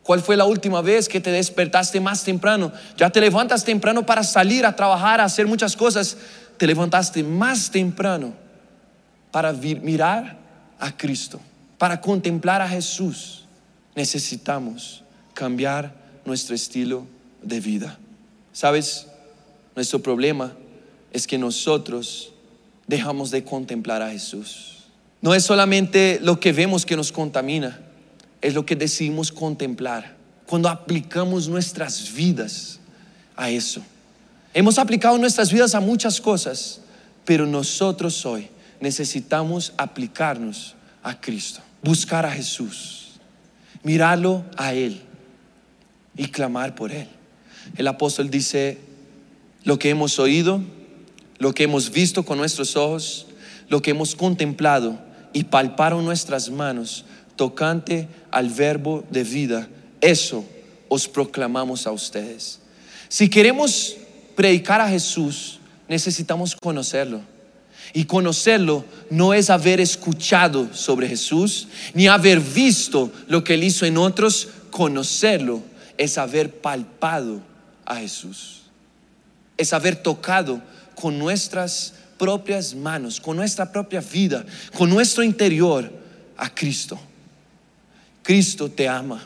¿Cuál 0.07 0.23
fue 0.23 0.37
la 0.37 0.45
última 0.45 0.83
vez 0.83 1.09
que 1.09 1.21
te 1.21 1.33
despertaste 1.33 1.99
más 1.99 2.23
temprano? 2.23 2.71
Ya 2.97 3.11
te 3.11 3.21
levantas 3.21 3.64
temprano 3.64 4.07
para 4.07 4.23
salir 4.23 4.64
a 4.64 4.77
trabajar, 4.77 5.21
a 5.21 5.25
hacer 5.25 5.49
muchas 5.49 5.75
cosas. 5.75 6.16
Te 6.57 6.64
levantaste 6.69 7.25
más 7.25 7.73
temprano 7.73 8.33
para 9.33 9.53
mirar 9.53 10.38
a 10.79 10.97
Cristo, 10.97 11.40
para 11.77 12.01
contemplar 12.01 12.62
a 12.62 12.69
Jesús. 12.69 13.47
Necesitamos 13.97 15.03
cambiar 15.35 15.92
nuestro 16.25 16.55
estilo 16.55 17.05
de 17.42 17.59
vida. 17.59 17.99
¿Sabes? 18.53 19.09
Nuestro 19.75 20.01
problema 20.01 20.53
es 21.12 21.27
que 21.27 21.37
nosotros 21.37 22.33
dejamos 22.87 23.33
de 23.33 23.42
contemplar 23.42 24.03
a 24.03 24.11
Jesús. 24.12 24.85
No 25.21 25.35
es 25.35 25.42
solamente 25.42 26.21
lo 26.23 26.38
que 26.38 26.53
vemos 26.53 26.87
que 26.87 26.95
nos 26.95 27.11
contamina, 27.11 27.81
es 28.47 28.55
lo 28.55 28.65
que 28.65 28.77
decidimos 28.77 29.33
contemplar 29.33 30.15
cuando 30.47 30.69
aplicamos 30.69 31.49
nuestras 31.49 32.15
vidas 32.15 32.79
a 33.35 33.51
eso. 33.51 33.83
Hemos 34.55 34.79
aplicado 34.79 35.19
nuestras 35.19 35.53
vidas 35.53 35.75
a 35.75 35.81
muchas 35.81 36.21
cosas, 36.21 36.81
pero 37.25 37.45
nosotros 37.45 38.25
hoy 38.25 38.49
necesitamos 38.79 39.73
aplicarnos 39.77 40.77
a 41.03 41.21
Cristo, 41.21 41.61
buscar 41.83 42.25
a 42.25 42.31
Jesús, 42.31 43.15
mirarlo 43.83 44.45
a 44.57 44.75
Él 44.75 45.03
y 46.17 46.29
clamar 46.29 46.77
por 46.77 46.93
Él. 46.93 47.09
El 47.77 47.89
apóstol 47.89 48.31
dice, 48.31 48.79
lo 49.65 49.77
que 49.81 49.91
hemos 49.91 50.21
oído, 50.21 50.63
lo 51.39 51.53
que 51.53 51.65
hemos 51.65 51.91
visto 51.91 52.25
con 52.25 52.39
nuestros 52.39 52.77
ojos, 52.77 53.27
lo 53.69 53.83
que 53.83 53.91
hemos 53.91 54.15
contemplado 54.15 55.01
y 55.33 55.43
palparon 55.43 56.05
nuestras 56.05 56.49
manos 56.49 57.05
tocante 57.37 58.09
al 58.31 58.49
verbo 58.51 59.05
de 59.11 59.25
vida, 59.25 59.68
eso 60.01 60.44
os 60.88 61.09
proclamamos 61.09 61.87
a 61.87 61.92
ustedes. 61.92 62.61
Si 63.09 63.29
queremos 63.29 63.96
predicar 64.35 64.81
a 64.81 64.88
Jesús, 64.88 65.61
necesitamos 65.88 66.57
conocerlo. 66.57 67.20
Y 67.92 68.05
conocerlo 68.05 68.85
no 69.11 69.33
es 69.33 69.49
haber 69.49 69.81
escuchado 69.81 70.75
sobre 70.75 71.09
Jesús, 71.09 71.68
ni 71.94 72.09
haber 72.09 72.40
visto 72.40 73.12
lo 73.29 73.44
que 73.44 73.55
él 73.55 73.64
hizo 73.64 73.87
en 73.87 73.96
otros. 73.96 74.49
Conocerlo 74.70 75.62
es 75.96 76.18
haber 76.18 76.51
palpado 76.61 77.40
a 77.85 77.96
Jesús. 77.96 78.62
Es 79.57 79.72
haber 79.72 79.96
tocado 79.96 80.61
con 80.94 81.18
nuestras 81.18 81.94
propias 82.18 82.75
manos, 82.75 83.20
con 83.20 83.37
nuestra 83.37 83.70
propia 83.70 84.01
vida, 84.01 84.44
con 84.77 84.90
nuestro 84.90 85.22
interior 85.22 85.90
a 86.37 86.53
Cristo. 86.53 86.99
Cristo 88.27 88.69
te 88.69 88.89
ama. 88.89 89.25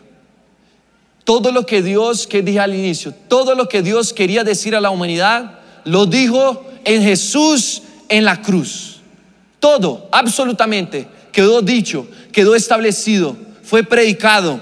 Todo 1.24 1.52
lo 1.52 1.64
que 1.64 1.80
Dios, 1.80 2.26
que 2.26 2.42
dije 2.42 2.60
al 2.60 2.74
inicio, 2.74 3.14
todo 3.28 3.54
lo 3.54 3.66
que 3.66 3.80
Dios 3.80 4.12
quería 4.12 4.44
decir 4.44 4.76
a 4.76 4.80
la 4.80 4.90
humanidad, 4.90 5.58
lo 5.86 6.04
dijo 6.04 6.66
en 6.84 7.02
Jesús 7.02 7.80
en 8.10 8.26
la 8.26 8.42
cruz. 8.42 9.00
Todo, 9.58 10.06
absolutamente, 10.12 11.08
quedó 11.32 11.62
dicho, 11.62 12.06
quedó 12.30 12.54
establecido, 12.54 13.38
fue 13.62 13.82
predicado, 13.84 14.60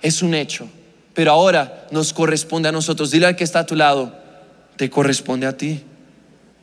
es 0.00 0.22
un 0.22 0.32
hecho. 0.32 0.66
Pero 1.12 1.32
ahora 1.32 1.86
nos 1.90 2.14
corresponde 2.14 2.70
a 2.70 2.72
nosotros. 2.72 3.10
Dile 3.10 3.26
al 3.26 3.36
que 3.36 3.44
está 3.44 3.58
a 3.58 3.66
tu 3.66 3.76
lado, 3.76 4.14
te 4.76 4.88
corresponde 4.88 5.46
a 5.46 5.54
ti. 5.54 5.82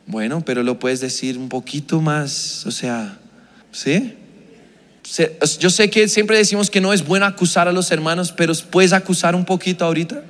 Bueno, 0.04 0.42
pero 0.44 0.64
lo 0.64 0.80
puedes 0.80 0.98
decir 0.98 1.38
un 1.38 1.48
poquito 1.48 2.00
más, 2.00 2.66
o 2.66 2.72
sea, 2.72 3.18
¿sí? 3.70 4.16
Yo 5.58 5.70
sé 5.70 5.88
que 5.88 6.06
siempre 6.08 6.36
decimos 6.36 6.70
que 6.70 6.80
no 6.80 6.92
es 6.92 7.04
bueno 7.04 7.24
acusar 7.24 7.66
a 7.66 7.72
los 7.72 7.90
hermanos, 7.90 8.32
pero 8.32 8.52
puedes 8.70 8.92
acusar 8.92 9.34
un 9.34 9.44
poquito 9.44 9.84
ahorita. 9.84 10.22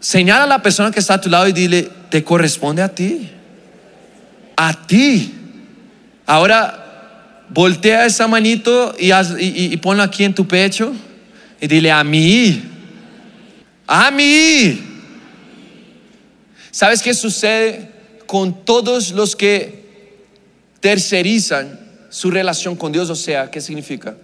Señala 0.00 0.44
a 0.44 0.46
la 0.46 0.62
persona 0.62 0.90
que 0.90 1.00
está 1.00 1.14
a 1.14 1.20
tu 1.20 1.30
lado 1.30 1.48
y 1.48 1.52
dile, 1.52 1.88
te 2.10 2.22
corresponde 2.22 2.82
a 2.82 2.88
ti. 2.88 3.30
A 4.56 4.86
ti. 4.86 5.34
Ahora, 6.26 7.44
voltea 7.48 8.04
esa 8.04 8.28
manito 8.28 8.94
y, 8.98 9.10
y, 9.38 9.76
ponlo 9.78 10.02
aquí 10.02 10.24
en 10.24 10.34
tu 10.34 10.46
pecho 10.46 10.92
y 11.60 11.66
dile, 11.66 11.90
a 11.90 12.04
mí. 12.04 12.62
A 13.86 14.10
mí. 14.10 14.80
¿Sabes 16.70 17.00
qué 17.00 17.14
sucede 17.14 17.90
con 18.26 18.64
todos 18.64 19.12
los 19.12 19.34
que 19.34 19.86
tercerizan 20.80 21.87
su 22.08 22.30
relación 22.30 22.76
con 22.76 22.92
Dios, 22.92 23.10
o 23.10 23.16
sea, 23.16 23.50
¿qué 23.50 23.60
significa? 23.60 24.14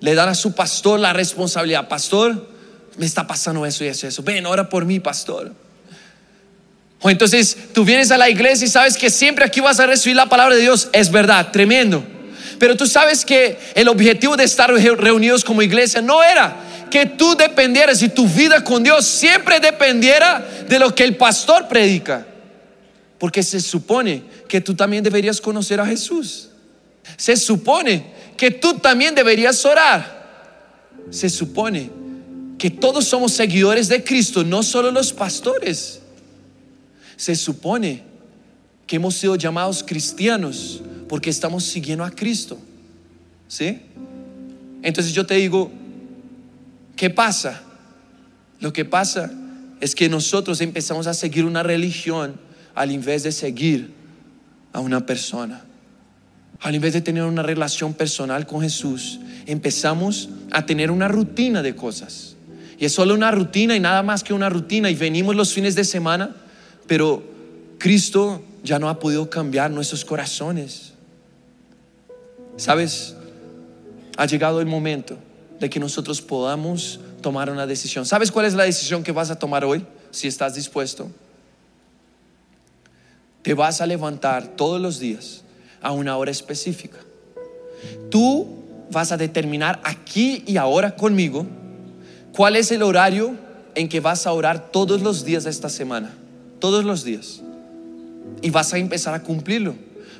Le 0.00 0.14
dan 0.14 0.28
a 0.28 0.34
su 0.34 0.54
pastor 0.54 1.00
la 1.00 1.12
responsabilidad, 1.12 1.88
pastor, 1.88 2.48
me 2.96 3.06
está 3.06 3.26
pasando 3.26 3.66
eso 3.66 3.84
y 3.84 3.88
eso 3.88 4.06
y 4.06 4.08
eso, 4.08 4.22
ven, 4.22 4.46
ora 4.46 4.68
por 4.68 4.84
mí, 4.84 5.00
pastor. 5.00 5.52
O 7.00 7.10
entonces 7.10 7.56
tú 7.74 7.84
vienes 7.84 8.10
a 8.10 8.18
la 8.18 8.30
iglesia 8.30 8.64
y 8.64 8.70
sabes 8.70 8.96
que 8.96 9.10
siempre 9.10 9.44
aquí 9.44 9.60
vas 9.60 9.78
a 9.80 9.86
recibir 9.86 10.16
la 10.16 10.26
palabra 10.26 10.54
de 10.54 10.62
Dios, 10.62 10.88
es 10.92 11.10
verdad, 11.10 11.50
tremendo. 11.52 12.02
Pero 12.58 12.76
tú 12.76 12.86
sabes 12.86 13.24
que 13.24 13.58
el 13.74 13.88
objetivo 13.88 14.36
de 14.36 14.44
estar 14.44 14.72
reunidos 14.72 15.44
como 15.44 15.60
iglesia 15.60 16.00
no 16.00 16.22
era 16.22 16.56
que 16.90 17.06
tú 17.06 17.34
dependieras 17.34 18.00
y 18.02 18.08
tu 18.08 18.28
vida 18.28 18.62
con 18.62 18.82
Dios 18.84 19.04
siempre 19.04 19.58
dependiera 19.58 20.46
de 20.68 20.78
lo 20.78 20.94
que 20.94 21.02
el 21.02 21.16
pastor 21.16 21.66
predica. 21.66 22.24
Porque 23.18 23.42
se 23.42 23.60
supone 23.60 24.22
que 24.48 24.60
tú 24.60 24.74
también 24.74 25.02
deberías 25.02 25.40
conocer 25.40 25.80
a 25.80 25.86
Jesús. 25.86 26.50
Se 27.16 27.36
supone 27.36 28.12
que 28.36 28.50
tú 28.50 28.74
también 28.74 29.14
deberías 29.14 29.64
orar. 29.64 30.24
Se 31.10 31.28
supone 31.28 31.90
que 32.58 32.70
todos 32.70 33.04
somos 33.04 33.32
seguidores 33.32 33.88
de 33.88 34.02
Cristo, 34.02 34.44
no 34.44 34.62
solo 34.62 34.90
los 34.90 35.12
pastores. 35.12 36.00
Se 37.16 37.34
supone 37.34 38.02
que 38.86 38.96
hemos 38.96 39.14
sido 39.14 39.36
llamados 39.36 39.82
cristianos 39.82 40.82
porque 41.08 41.30
estamos 41.30 41.64
siguiendo 41.64 42.04
a 42.04 42.10
Cristo. 42.10 42.58
¿Sí? 43.48 43.80
Entonces 44.82 45.12
yo 45.12 45.26
te 45.26 45.34
digo, 45.34 45.70
¿qué 46.96 47.10
pasa? 47.10 47.62
Lo 48.60 48.72
que 48.72 48.84
pasa 48.84 49.30
es 49.80 49.94
que 49.94 50.08
nosotros 50.08 50.60
empezamos 50.60 51.06
a 51.06 51.14
seguir 51.14 51.44
una 51.44 51.62
religión 51.62 52.40
al 52.74 52.90
invés 52.90 53.22
de 53.22 53.32
seguir 53.32 53.92
a 54.72 54.80
una 54.80 55.06
persona 55.06 55.64
al 56.64 56.74
invés 56.74 56.94
de 56.94 57.02
tener 57.02 57.24
una 57.24 57.42
relación 57.42 57.92
personal 57.92 58.46
con 58.46 58.62
Jesús, 58.62 59.20
empezamos 59.44 60.30
a 60.50 60.64
tener 60.64 60.90
una 60.90 61.08
rutina 61.08 61.62
de 61.62 61.76
cosas. 61.76 62.36
Y 62.78 62.86
es 62.86 62.92
solo 62.92 63.12
una 63.12 63.30
rutina 63.30 63.76
y 63.76 63.80
nada 63.80 64.02
más 64.02 64.24
que 64.24 64.32
una 64.32 64.48
rutina. 64.48 64.88
Y 64.88 64.94
venimos 64.94 65.36
los 65.36 65.52
fines 65.52 65.74
de 65.74 65.84
semana, 65.84 66.34
pero 66.86 67.22
Cristo 67.76 68.42
ya 68.62 68.78
no 68.78 68.88
ha 68.88 68.98
podido 68.98 69.28
cambiar 69.28 69.70
nuestros 69.72 70.06
corazones. 70.06 70.94
¿Sabes? 72.56 73.14
Ha 74.16 74.24
llegado 74.24 74.62
el 74.62 74.66
momento 74.66 75.18
de 75.60 75.68
que 75.68 75.78
nosotros 75.78 76.22
podamos 76.22 76.98
tomar 77.20 77.50
una 77.50 77.66
decisión. 77.66 78.06
¿Sabes 78.06 78.32
cuál 78.32 78.46
es 78.46 78.54
la 78.54 78.64
decisión 78.64 79.02
que 79.02 79.12
vas 79.12 79.30
a 79.30 79.38
tomar 79.38 79.66
hoy? 79.66 79.84
Si 80.10 80.28
estás 80.28 80.54
dispuesto. 80.54 81.10
Te 83.42 83.52
vas 83.52 83.82
a 83.82 83.86
levantar 83.86 84.56
todos 84.56 84.80
los 84.80 84.98
días 84.98 85.43
a 85.84 85.92
una 85.92 86.16
hora 86.16 86.32
específica. 86.32 86.98
Tú 88.10 88.48
vas 88.90 89.12
a 89.12 89.16
determinar 89.16 89.80
aquí 89.84 90.42
y 90.46 90.56
ahora 90.56 90.96
conmigo 90.96 91.46
cuál 92.32 92.56
es 92.56 92.72
el 92.72 92.82
horario 92.82 93.36
en 93.74 93.88
que 93.88 94.00
vas 94.00 94.26
a 94.26 94.32
orar 94.32 94.72
todos 94.72 95.02
los 95.02 95.24
días 95.24 95.44
de 95.44 95.50
esta 95.50 95.68
semana. 95.68 96.12
Todos 96.58 96.84
los 96.84 97.04
días. 97.04 97.42
Y 98.40 98.50
vas 98.50 98.72
a 98.72 98.78
empezar 98.78 99.14
a 99.14 99.22
cumplirlo. 99.22 99.74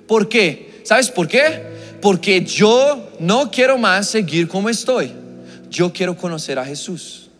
¿Por 0.07 0.29
qué? 0.29 0.83
¿Sabes 0.85 1.11
por 1.11 1.27
qué? 1.27 1.63
Porque 2.03 2.45
yo 2.45 3.11
no 3.19 3.51
quiero 3.51 3.79
más 3.79 4.09
seguir 4.09 4.47
como 4.47 4.69
estoy. 4.69 5.13
Yo 5.71 5.93
quiero 5.93 6.17
conocer 6.17 6.59
a 6.59 6.65
Jesús. 6.67 7.31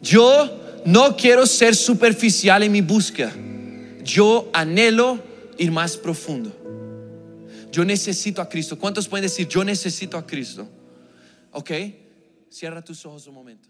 Yo 0.00 0.48
no 0.84 1.16
quiero 1.16 1.46
ser 1.46 1.74
superficial 1.74 2.62
en 2.62 2.70
mi 2.70 2.80
búsqueda. 2.80 3.32
Yo 4.04 4.48
anhelo 4.52 5.18
ir 5.58 5.72
más 5.72 5.96
profundo. 5.96 6.59
Yo 7.70 7.84
necesito 7.84 8.42
a 8.42 8.48
Cristo. 8.48 8.78
¿Cuántos 8.78 9.08
pueden 9.08 9.22
decir, 9.22 9.46
yo 9.48 9.64
necesito 9.64 10.16
a 10.16 10.26
Cristo? 10.26 10.68
¿Ok? 11.52 11.70
Cierra 12.48 12.82
tus 12.82 13.04
ojos 13.06 13.26
un 13.26 13.34
momento. 13.34 13.68